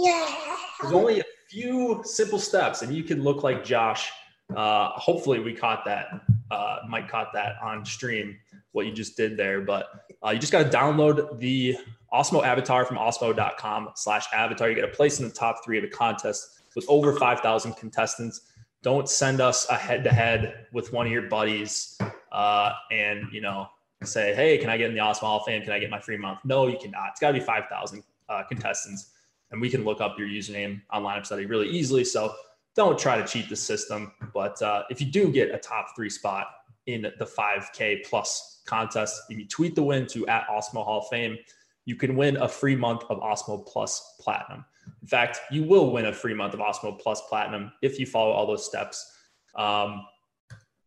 [0.02, 0.56] Yeah.
[0.80, 4.10] There's only a few simple steps, and you can look like Josh.
[4.54, 6.08] Uh, hopefully, we caught that.
[6.50, 8.36] Uh, Mike caught that on stream.
[8.72, 11.76] What you just did there, but uh, you just got to download the
[12.12, 14.68] Awesemo avatar from awesemo.com slash avatar.
[14.68, 18.42] You get a place in the top three of the contest with over 5,000 contestants.
[18.82, 21.98] Don't send us a head to head with one of your buddies
[22.32, 23.68] uh, and, you know,
[24.02, 25.62] say, hey, can I get in the Awesemo Hall of Fame?
[25.62, 26.40] Can I get my free month?
[26.44, 27.10] No, you cannot.
[27.10, 29.12] It's got to be 5,000 uh, contestants.
[29.50, 32.04] And we can look up your username on lineup study really easily.
[32.04, 32.34] So
[32.74, 34.12] don't try to cheat the system.
[34.32, 36.48] But uh, if you do get a top three spot
[36.86, 41.08] in the 5K plus contest, and you tweet the win to at Awesemo Hall of
[41.08, 41.38] Fame,
[41.86, 44.64] you can win a free month of Awesemo Plus Platinum.
[45.02, 48.32] In fact, you will win a free month of Awesemo Plus Platinum if you follow
[48.32, 49.12] all those steps.
[49.54, 50.06] Um,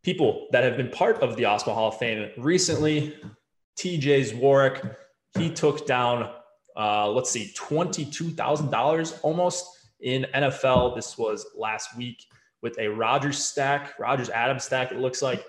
[0.02, 3.16] people that have been part of the Awesemo Hall of Fame recently,
[3.78, 4.82] TJ's Warwick,
[5.36, 6.30] he took down,
[6.78, 9.66] uh, let's see, $22,000 almost
[10.00, 10.94] in NFL.
[10.94, 12.24] This was last week
[12.62, 15.44] with a Rogers stack, Rogers Adams stack, it looks like.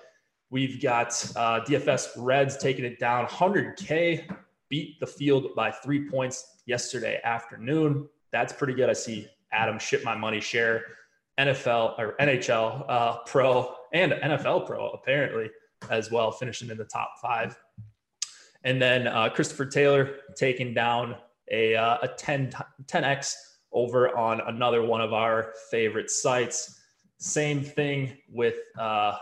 [0.51, 4.27] We've got uh, DFS Reds taking it down 100K
[4.69, 8.07] beat the field by three points yesterday afternoon.
[8.31, 8.89] That's pretty good.
[8.89, 10.83] I see Adam ship my money share,
[11.39, 15.49] NFL or NHL uh, pro and NFL pro apparently
[15.89, 17.57] as well, finishing in the top five.
[18.63, 21.15] And then uh, Christopher Taylor taking down
[21.51, 22.51] a, uh, a 10,
[22.85, 23.33] 10x
[23.71, 26.79] over on another one of our favorite sites.
[27.17, 29.17] Same thing with uh,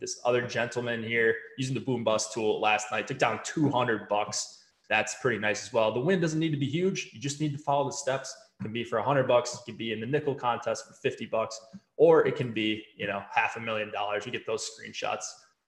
[0.00, 3.06] this other gentleman here using the boom bust tool last night.
[3.06, 4.64] Took down 200 bucks.
[4.88, 5.92] That's pretty nice as well.
[5.92, 7.10] The win doesn't need to be huge.
[7.12, 8.34] You just need to follow the steps.
[8.60, 9.54] It can be for 100 bucks.
[9.54, 11.60] It can be in the nickel contest for 50 bucks.
[11.96, 14.24] Or it can be you know half a million dollars.
[14.24, 15.24] We get those screenshots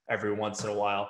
[0.09, 1.09] every once in a while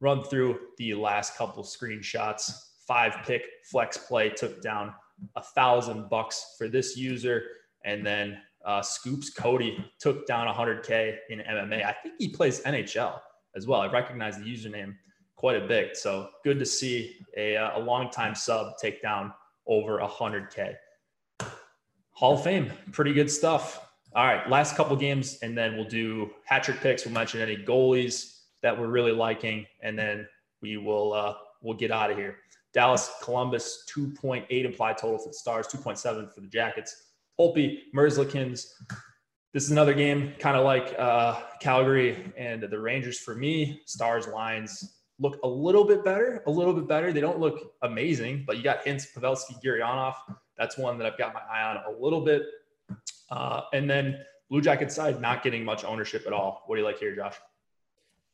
[0.00, 2.52] run through the last couple screenshots
[2.86, 4.92] five pick flex play took down
[5.36, 7.42] a thousand bucks for this user
[7.84, 11.82] and then Uh, Scoops Cody took down 100K in MMA.
[11.82, 13.18] I think he plays NHL
[13.56, 13.80] as well.
[13.80, 14.94] I recognize the username
[15.34, 15.96] quite a bit.
[15.96, 19.32] So good to see a, uh, a long time sub take down
[19.66, 20.74] over 100K.
[22.10, 23.88] Hall of Fame, pretty good stuff.
[24.14, 27.06] All right, last couple games, and then we'll do hat trick picks.
[27.06, 30.26] We'll mention any goalies that we're really liking, and then
[30.62, 32.36] we will uh, we'll get out of here.
[32.72, 37.08] Dallas, Columbus, 2.8 implied total for the Stars, 2.7 for the Jackets.
[37.38, 38.66] Holtby, Merzlikins.
[39.52, 43.82] This is another game, kind of like uh, Calgary and the Rangers for me.
[43.86, 47.12] Stars lines look a little bit better, a little bit better.
[47.12, 50.14] They don't look amazing, but you got Hintz, Pavelski, Gurianov.
[50.56, 52.42] That's one that I've got my eye on a little bit.
[53.30, 56.62] Uh, and then Blue Jacket side, not getting much ownership at all.
[56.66, 57.34] What do you like here, Josh?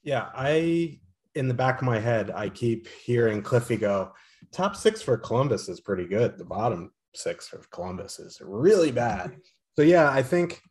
[0.07, 1.01] Yeah, I
[1.35, 4.13] in the back of my head, I keep hearing Cliffy go,
[4.53, 6.39] top six for Columbus is pretty good.
[6.39, 9.37] The bottom six for Columbus is really bad.
[9.77, 10.63] So yeah, I think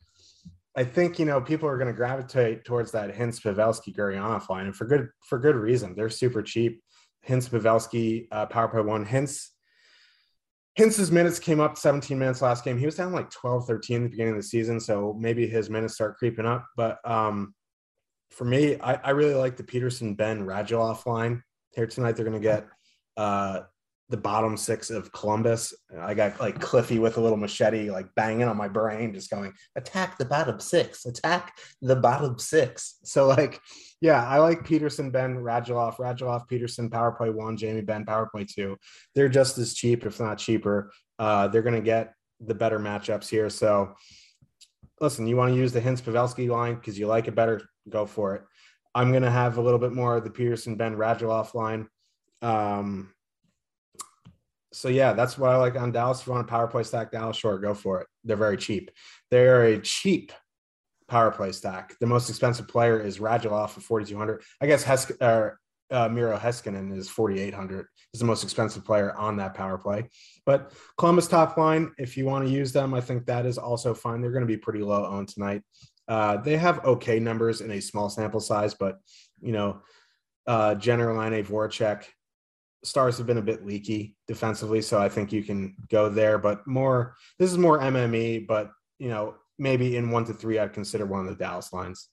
[0.77, 4.67] I think you know people are going to gravitate towards that Hintz Pavelski Gurianov line,
[4.67, 5.95] and for good for good reason.
[5.95, 6.81] They're super cheap.
[7.27, 9.05] Hintz Pavelski uh, power play one.
[9.05, 9.49] Hintz
[10.79, 12.77] Hintz's minutes came up 17 minutes last game.
[12.77, 15.69] He was down like 12, 13 at the beginning of the season, so maybe his
[15.69, 16.65] minutes start creeping up.
[16.77, 17.53] But um,
[18.30, 22.15] for me, I, I really like the Peterson Benn Radulov line here tonight.
[22.15, 22.67] They're going to get
[23.17, 23.61] uh,
[24.09, 25.73] the bottom six of Columbus.
[25.99, 29.53] I got like Cliffy with a little machete, like banging on my brain, just going,
[29.76, 32.99] attack the bottom six, attack the bottom six.
[33.03, 33.59] So, like,
[34.01, 38.45] yeah, I like Peterson, Benn, Radulov, Radulov, Peterson, power play one, Jamie Benn, power play
[38.45, 38.78] two.
[39.15, 40.91] They're just as cheap, if not cheaper.
[41.17, 43.49] Uh, they're going to get the better matchups here.
[43.49, 43.95] So,
[45.01, 48.05] listen, you want to use the Hintz Pavelski line because you like it better, go
[48.05, 48.43] for it.
[48.93, 51.88] I'm going to have a little bit more of the Peterson, Benn Radulov line.
[52.41, 53.13] Um,
[54.71, 56.21] so yeah, that's what I like on Dallas.
[56.21, 58.07] If you want a power play stack, Dallas, short, go for it.
[58.23, 58.91] They're very cheap.
[59.31, 60.31] They're a cheap
[61.07, 61.95] power play stack.
[61.99, 64.43] The most expensive player is Radulov for 4,200.
[64.61, 65.59] I guess Hes- or,
[65.91, 67.88] uh, Miro Heiskanen is 4,800.
[68.13, 70.09] Is the most expensive player on that power play.
[70.45, 73.93] But Columbus top line, if you want to use them, I think that is also
[73.93, 74.21] fine.
[74.21, 75.61] They're going to be pretty low owned tonight.
[76.07, 78.99] Uh, they have okay numbers in a small sample size, but
[79.41, 79.81] you know,
[80.47, 82.05] uh, Jenner, Laine, Voracek,
[82.83, 86.37] Stars have been a bit leaky defensively, so I think you can go there.
[86.37, 90.73] But more, this is more MME, but you know, maybe in one to three, I'd
[90.73, 92.09] consider one of the Dallas lines.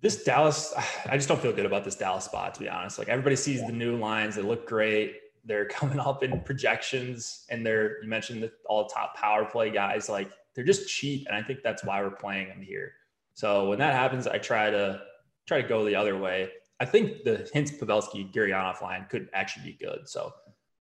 [0.00, 0.74] This Dallas,
[1.06, 2.98] I just don't feel good about this Dallas spot, to be honest.
[2.98, 5.16] Like everybody sees the new lines, they look great.
[5.44, 10.08] They're coming up in projections, and they're you mentioned the all top power play guys.
[10.08, 12.92] Like they're just cheap, and I think that's why we're playing them here.
[13.34, 15.00] So when that happens, I try to
[15.46, 16.50] try to go the other way.
[16.80, 20.08] I think the Hintz Pavelski Gurianov line could actually be good.
[20.08, 20.32] So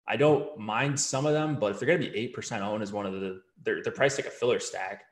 [0.08, 2.82] I don't mind some of them, but if they're going to be eight percent owned
[2.82, 5.04] as one of the they're they're priced like a filler stack.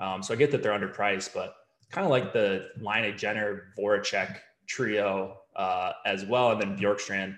[0.00, 1.54] Um, so I get that they're underpriced, but
[1.90, 7.36] kind of like the Laine Jenner Voracek trio uh, as well, and then Bjorkstrand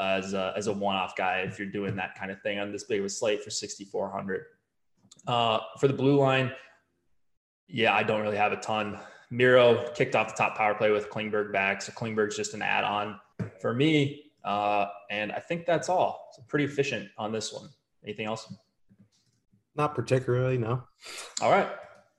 [0.00, 2.84] as a, as a one-off guy if you're doing that kind of thing on this
[2.84, 4.42] big of a slate for 6,400.
[5.26, 6.52] Uh, for the blue line,
[7.68, 8.98] yeah, I don't really have a ton.
[9.30, 11.80] Miro kicked off the top power play with Klingberg back.
[11.80, 13.18] So Klingberg's just an add on
[13.60, 14.24] for me.
[14.44, 16.30] Uh, and I think that's all.
[16.34, 17.68] So pretty efficient on this one.
[18.04, 18.52] Anything else?
[19.74, 20.82] Not particularly, no.
[21.40, 21.68] All right.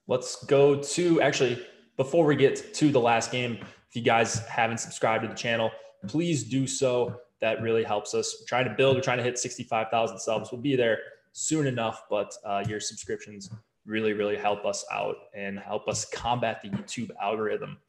[0.08, 1.64] Let's go to actually,
[1.98, 5.72] before we get to the last game, if you guys haven't subscribed to the channel,
[6.08, 7.16] please do so.
[7.44, 8.38] That really helps us.
[8.40, 10.50] We're trying to build, we're trying to hit 65,000 subs.
[10.50, 11.00] We'll be there
[11.34, 13.50] soon enough, but uh, your subscriptions
[13.86, 17.80] really, really help us out and help us combat the YouTube algorithm.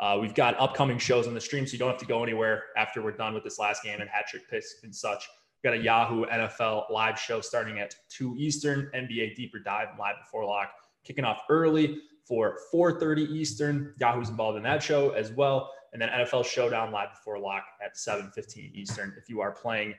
[0.00, 2.64] Uh, we've got upcoming shows on the stream, so you don't have to go anywhere
[2.76, 5.28] after we're done with this last game and hat trick picks and such.
[5.62, 10.16] We've got a Yahoo NFL live show starting at 2 Eastern, NBA Deeper Dive live
[10.24, 10.72] before lock,
[11.04, 13.94] kicking off early for 4.30 Eastern.
[14.00, 15.70] Yahoo's involved in that show as well.
[15.92, 19.94] And then NFL Showdown live before lock at 7.15 Eastern if you are playing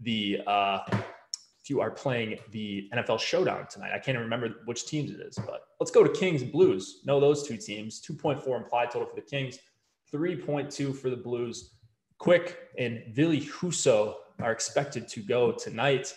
[0.00, 0.80] the uh,
[1.66, 3.90] if you are playing the NFL Showdown tonight.
[3.92, 7.00] I can't even remember which teams it is, but let's go to Kings Blues.
[7.04, 8.00] Know those two teams.
[8.00, 9.58] 2.4 implied total for the Kings,
[10.12, 11.72] 3.2 for the Blues.
[12.18, 16.14] Quick and Ville Husso are expected to go tonight.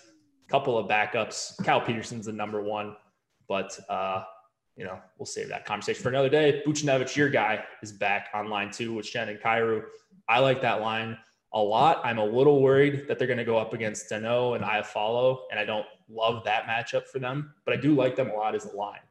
[0.50, 1.64] Couple of backups.
[1.64, 2.96] Cal Peterson's the number one,
[3.48, 4.24] but uh,
[4.80, 6.64] you know we'll save that conversation for another day.
[6.66, 9.84] Buchnevich, your guy, is back on line two with Shannon Kyrou.
[10.30, 11.18] I like that line
[11.54, 12.00] a lot.
[12.06, 15.48] I'm a little worried that they're going to go up against Danault and I follow,
[15.52, 18.56] and I don't love that matchup for them, but I do like them a lot
[18.56, 19.02] as a line.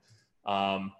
[0.47, 0.93] Um,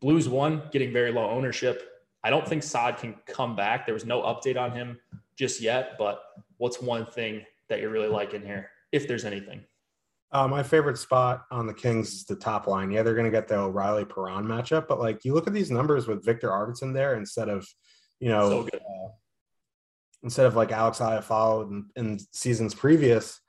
[0.00, 2.02] Blues one, getting very low ownership.
[2.24, 3.86] I don't think Saad can come back.
[3.86, 4.98] There was no update on him
[5.36, 6.22] just yet, but
[6.58, 9.64] what's one thing that you really like in here, if there's anything?
[10.32, 12.90] Uh, my favorite spot on the Kings is the top line.
[12.90, 15.70] Yeah, they're going to get the O'Reilly Perron matchup, but like you look at these
[15.70, 17.68] numbers with Viktor Arvidsson there instead of,
[18.18, 19.08] you know, So uh,
[20.22, 23.40] instead of like Alex Iafallo in, in seasons previous,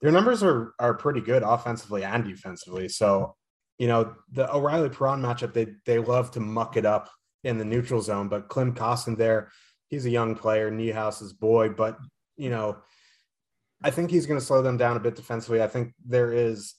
[0.00, 2.88] their numbers are are pretty good offensively and defensively.
[2.88, 3.36] So,
[3.78, 7.10] you know, the O'Reilly Perron matchup, they they love to muck it up
[7.44, 9.50] in the neutral zone, but Klim Kostin there,
[9.88, 11.98] he's a young player, Niehouse's boy, but
[12.36, 12.78] you know,
[13.82, 15.62] I think he's going to slow them down a bit defensively.
[15.62, 16.74] I think there is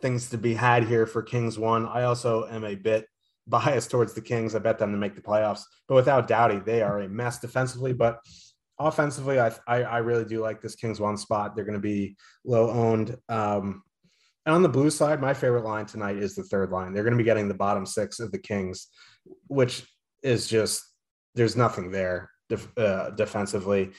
[0.00, 1.86] things to be had here for Kings one.
[1.86, 3.06] I also am a bit
[3.46, 4.54] biased towards the Kings.
[4.54, 7.92] I bet them to make the playoffs, but without Doughty, they are a mess defensively.
[7.92, 8.18] But
[8.78, 11.54] offensively, I I, I really do like this Kings one spot.
[11.54, 13.16] They're going to be low owned.
[13.28, 13.82] Um,
[14.46, 16.92] and on the blue side, my favorite line tonight is the third line.
[16.92, 18.88] They're going to be getting the bottom six of the Kings,
[19.48, 19.84] which
[20.22, 20.82] is just
[21.34, 23.92] there's nothing there def, uh, defensively.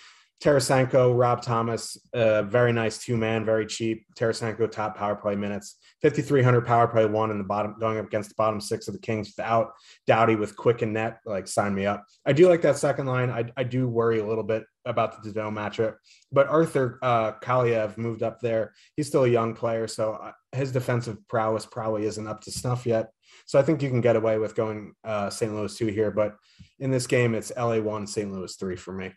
[0.43, 4.05] Tarasenko, Rob Thomas, uh, very nice two man, very cheap.
[4.15, 8.29] Tarasenko top power play minutes, 5,300 power play one in the bottom, going up against
[8.29, 9.71] the bottom six of the Kings without
[10.05, 11.19] Doughty with quick and net.
[11.25, 12.05] Like, sign me up.
[12.23, 13.31] I do like that second line.
[13.31, 15.95] I, I do worry a little bit about the Danault matchup,
[16.31, 18.73] but Arthur uh, Kaliyev moved up there.
[18.95, 22.85] He's still a young player, so uh, his defensive prowess probably isn't up to snuff
[22.85, 23.09] yet.
[23.47, 25.53] So I think you can get away with going uh, St.
[25.53, 26.35] Louis two here, but
[26.79, 28.31] in this game, it's LA one, St.
[28.31, 29.11] Louis three for me.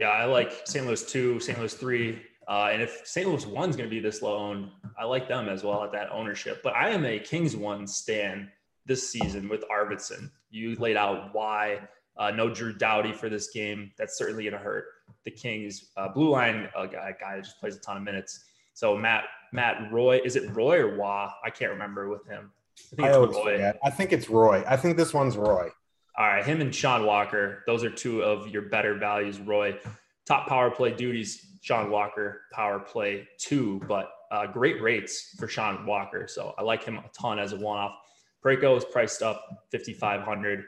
[0.00, 0.86] Yeah, I like St.
[0.86, 1.58] Louis two, St.
[1.58, 2.22] Louis three.
[2.48, 3.28] Uh, and if St.
[3.28, 6.10] Louis one's going to be this low owned, I like them as well at that
[6.10, 6.62] ownership.
[6.64, 8.50] But I am a Kings one stan
[8.86, 10.30] this season with Arvidsson.
[10.50, 11.80] You laid out why.
[12.16, 13.92] Uh, no Drew Doughty for this game.
[13.96, 14.86] That's certainly going to hurt
[15.24, 15.90] the Kings.
[15.96, 18.46] Uh, blue line, a guy, guy that just plays a ton of minutes.
[18.74, 21.32] So Matt Matt Roy, is it Roy or Wah?
[21.44, 22.50] I can't remember with him.
[22.92, 23.52] I think I, it's Roy.
[23.52, 23.78] forget.
[23.84, 24.64] I think it's Roy.
[24.66, 25.70] I think this one's Roy.
[26.20, 29.40] All right, him and Sean Walker, those are two of your better values.
[29.40, 29.78] Roy,
[30.26, 35.86] top power play duties, Sean Walker, power play two, but uh, great rates for Sean
[35.86, 36.28] Walker.
[36.28, 37.94] So I like him a ton as a one off.
[38.44, 40.64] Parayko is priced up 5,500.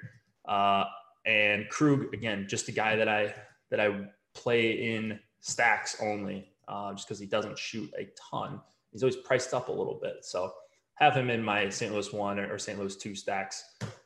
[0.48, 0.84] Uh,
[1.26, 3.34] and Krug, again, just a guy that I
[3.68, 8.58] that I play in stacks only, uh, just because he doesn't shoot a ton.
[8.90, 10.24] He's always priced up a little bit.
[10.24, 10.54] So
[10.94, 11.92] have him in my St.
[11.92, 12.78] Louis one or St.
[12.78, 13.62] Louis two stacks.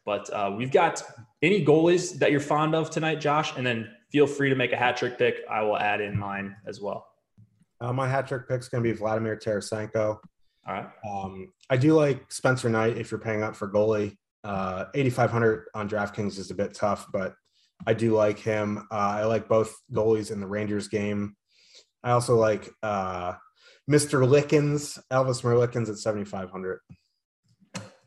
[0.07, 1.03] But uh, we've got
[1.43, 4.77] any goalies that you're fond of tonight, Josh, and then feel free to make a
[4.77, 5.41] hat trick pick.
[5.51, 7.09] I will add in mine as well.
[7.81, 10.19] Uh, my hat trick pick is going to be Vladimir Tarasenko.
[10.69, 10.89] All right.
[11.09, 14.17] Um, I do like Spencer Knight if you're paying up for goalie.
[14.45, 17.35] Uh, 8,500 on DraftKings is a bit tough, but
[17.85, 18.87] I do like him.
[18.91, 21.37] Uh, I like both goalies in the Rangers game.
[22.05, 23.35] I also like uh,
[23.91, 24.27] Mr.
[24.27, 26.79] Lickens, Elvis Merzlikins at 7,500.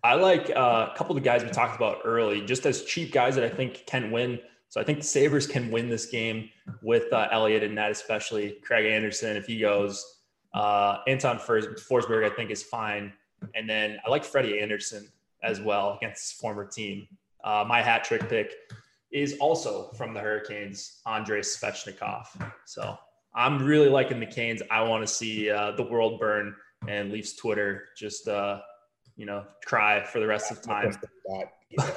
[0.03, 3.11] I like uh, a couple of the guys we talked about early, just as cheap
[3.11, 4.39] guys that I think can win.
[4.69, 6.49] So I think the Sabres can win this game
[6.81, 10.19] with uh, Elliott and that, especially Craig Anderson if he goes.
[10.53, 13.11] Uh, Anton Forsberg, I think, is fine.
[13.55, 15.07] And then I like Freddie Andersen
[15.43, 17.07] as well against his former team.
[17.43, 18.53] Uh, my hat trick pick
[19.11, 22.27] is also from the Hurricanes, Andrei Svechnikov.
[22.65, 22.97] So
[23.33, 24.61] I'm really liking the Canes.
[24.69, 26.55] I want to see uh, the world burn
[26.87, 28.61] and Leafs Twitter just, uh,
[29.19, 30.97] you know, cry for the rest of time.
[31.77, 31.89] uh,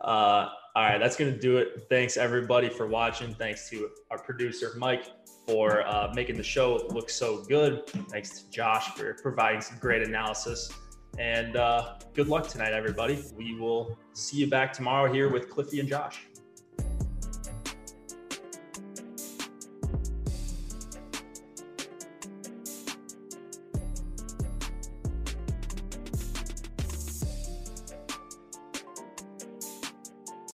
[0.00, 1.86] all right, that's going to do it.
[1.90, 3.34] Thanks everybody for watching.
[3.34, 5.10] Thanks to our producer, Mike,
[5.44, 7.88] for uh, making the show look so good.
[8.10, 10.72] Thanks to Josh for providing some great analysis.
[11.18, 13.20] And uh, good luck tonight, everybody.
[13.36, 16.28] We will see you back tomorrow here with Cliffy and Josh.